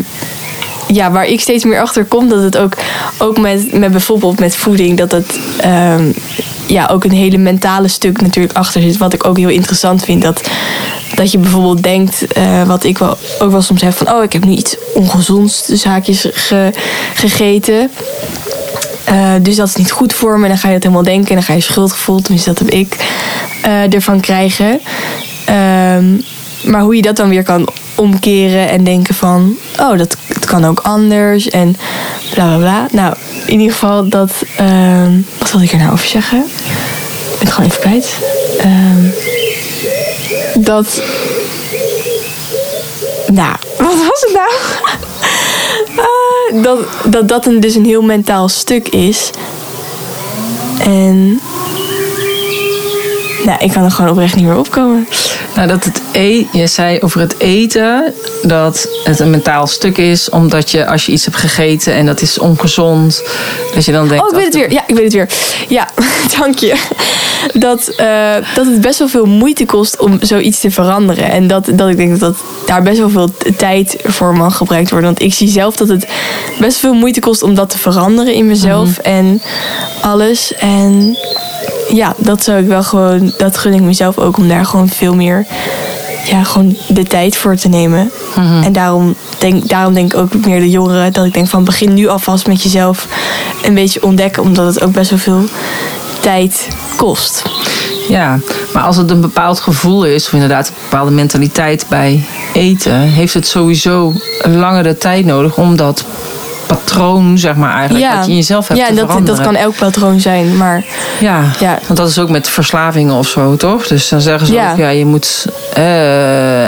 [0.92, 2.72] ja, waar ik steeds meer achter kom, dat het ook,
[3.18, 6.12] ook met, met bijvoorbeeld met voeding, dat het ehm,
[6.66, 8.96] ja, ook een hele mentale stuk natuurlijk achter zit.
[8.96, 10.22] Wat ik ook heel interessant vind.
[10.22, 10.40] Dat,
[11.14, 14.32] dat je bijvoorbeeld denkt, eh, wat ik wel, ook wel soms heb van, oh, ik
[14.32, 16.72] heb nu iets ongezonds, zaakjes ge-
[17.14, 17.90] gegeten.
[19.04, 20.42] Eh, dus dat is niet goed voor me.
[20.42, 21.28] En dan ga je dat helemaal denken.
[21.28, 22.96] En dan ga je schuldgevoel, tenminste dat heb ik,
[23.62, 24.80] eh, ervan krijgen.
[25.44, 26.04] Ehm,
[26.64, 29.56] maar hoe je dat dan weer kan omkeren en denken van...
[29.80, 31.76] Oh, dat, kan ook anders en
[32.30, 32.86] bla bla bla.
[32.90, 33.14] Nou,
[33.46, 34.30] in ieder geval dat...
[34.56, 36.44] ehm, wat wilde ik er nou over zeggen?
[37.32, 38.18] Ik ben gewoon even kwijt.
[38.58, 39.06] Ehm,
[40.64, 41.02] dat...
[43.32, 44.52] Nou, wat was het nou?
[45.96, 49.30] Ah, dat, dat dat een, dus een heel mentaal stuk is.
[50.78, 51.40] En.
[53.44, 55.08] Nou, ik kan er gewoon oprecht niet meer opkomen.
[55.54, 60.30] Nou, dat het e je zei over het eten dat het een mentaal stuk is,
[60.30, 63.22] omdat je als je iets hebt gegeten en dat is ongezond,
[63.74, 64.22] dat je dan denkt.
[64.22, 64.72] Oh, ik weet het weer.
[64.72, 65.28] Ja, ik weet het weer.
[65.68, 65.88] Ja,
[66.38, 66.80] dank je.
[67.52, 71.30] Dat, eh, dat het best wel veel moeite kost om zoiets te veranderen.
[71.30, 72.36] En dat, dat ik denk dat, dat
[72.66, 75.08] daar best wel veel tijd voor mag gebruikt worden.
[75.08, 76.06] Want ik zie zelf dat het
[76.60, 79.42] best veel moeite kost om dat te veranderen in mezelf en
[80.00, 80.54] alles.
[80.54, 81.16] En
[81.92, 85.14] ja, dat zou ik wel gewoon, dat gun ik mezelf ook om daar gewoon veel
[85.14, 85.46] meer,
[86.24, 88.10] ja, gewoon de tijd voor te nemen.
[88.64, 91.94] En daarom denk, daarom denk ik ook meer de jongeren dat ik denk van begin
[91.94, 93.06] nu alvast met jezelf
[93.62, 95.44] een beetje ontdekken, omdat het ook best wel veel
[96.20, 97.42] tijd kost.
[98.08, 98.38] Ja,
[98.72, 103.34] maar als het een bepaald gevoel is, of inderdaad een bepaalde mentaliteit bij eten, heeft
[103.34, 106.04] het sowieso een langere tijd nodig om dat
[106.76, 109.36] patroon, zeg maar eigenlijk, wat je in jezelf hebt ja, te dat, veranderen.
[109.36, 110.84] dat kan elk patroon zijn, maar
[111.20, 111.78] Ja, Ja.
[111.86, 113.86] want dat is ook met verslavingen of zo, toch?
[113.86, 114.70] Dus dan zeggen ze Ja.
[114.70, 115.44] ook, ja, je moet...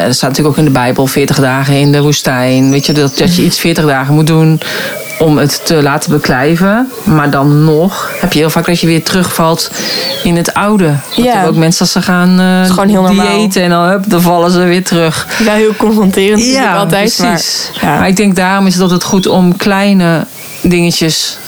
[0.04, 2.70] dat staat natuurlijk ook in de Bijbel, 40 dagen in de woestijn.
[2.70, 4.60] Weet je, dat, dat je iets 40 dagen moet doen
[5.18, 6.90] om het te laten beklijven.
[7.04, 9.70] Maar dan nog heb je heel vaak dat je weer terugvalt
[10.22, 10.94] in het oude.
[11.16, 11.44] Dat Ja.
[11.46, 13.26] ook mensen als ze gaan is gewoon heel normaal.
[13.38, 15.26] diëten en dan, hup, dan vallen ze weer terug.
[15.44, 17.14] wel heel confronterend natuurlijk altijd.
[17.16, 17.70] precies.
[17.82, 17.98] Maar, ja.
[17.98, 20.26] Maar ik denk daarom is het altijd goed om kleine
[20.60, 21.38] dingetjes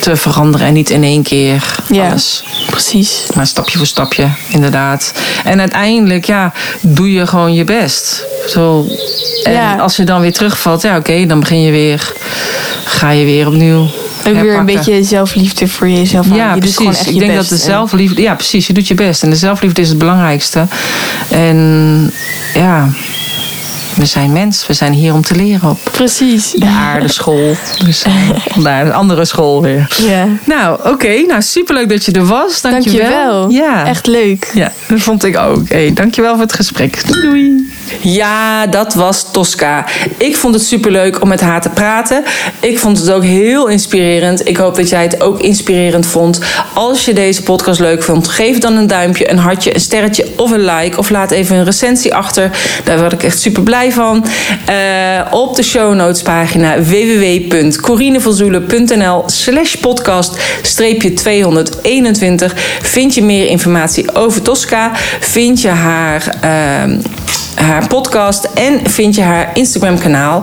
[0.00, 2.08] te veranderen en niet in één keer Ja.
[2.08, 2.44] alles.
[2.70, 3.22] precies.
[3.34, 5.12] Maar stapje voor stapje, inderdaad.
[5.44, 8.24] En uiteindelijk, ja, doe je gewoon je best.
[8.48, 8.86] Zo,
[9.44, 9.76] en Ja.
[9.76, 12.12] als je dan weer terugvalt, ja, oké, dan begin je weer,
[12.84, 13.86] ga je weer opnieuw.
[14.28, 16.26] Ook weer een beetje zelfliefde voor jezelf.
[16.34, 16.98] Ja, je doet precies.
[16.98, 17.36] echt Ik denk best.
[17.50, 19.22] dat de En- zelfliefde, ja, precies, je doet je best.
[19.22, 20.66] En de zelfliefde is het belangrijkste.
[21.30, 22.12] En
[22.54, 22.88] ja,
[23.94, 26.50] we zijn mens, we zijn hier om te leren op Precies.
[26.50, 27.56] de aardeschool.
[27.84, 28.04] Dus
[28.54, 29.96] vandaar een andere school weer.
[29.98, 30.26] Ja.
[30.44, 31.24] Nou, oké.
[31.26, 32.60] Nou, superleuk dat je er was.
[32.60, 33.10] Dankjewel.
[33.10, 33.50] Dankjewel.
[33.50, 33.86] Ja.
[33.86, 34.50] Echt leuk.
[34.54, 35.68] Ja, dat vond ik ook.
[35.68, 37.06] Hey, dankjewel voor het gesprek.
[37.06, 37.72] Doei doei.
[38.00, 39.84] Ja, dat was Tosca.
[40.16, 42.24] Ik vond het superleuk om met haar te praten.
[42.60, 44.48] Ik vond het ook heel inspirerend.
[44.48, 46.40] Ik hoop dat jij het ook inspirerend vond.
[46.74, 50.50] Als je deze podcast leuk vond, geef dan een duimpje, een hartje, een sterretje of
[50.50, 50.98] een like.
[50.98, 52.50] Of laat even een recensie achter.
[52.84, 54.24] Daar word ik echt super blij van.
[54.66, 54.74] Eh,
[55.30, 64.42] op de show notes pagina www.corinevanzoelen.nl slash podcast streepje 221 vind je meer informatie over
[64.42, 64.90] Tosca.
[65.20, 66.36] Vind je haar...
[66.40, 66.98] ehm,
[67.62, 70.42] haar podcast en vind je haar Instagram kanaal.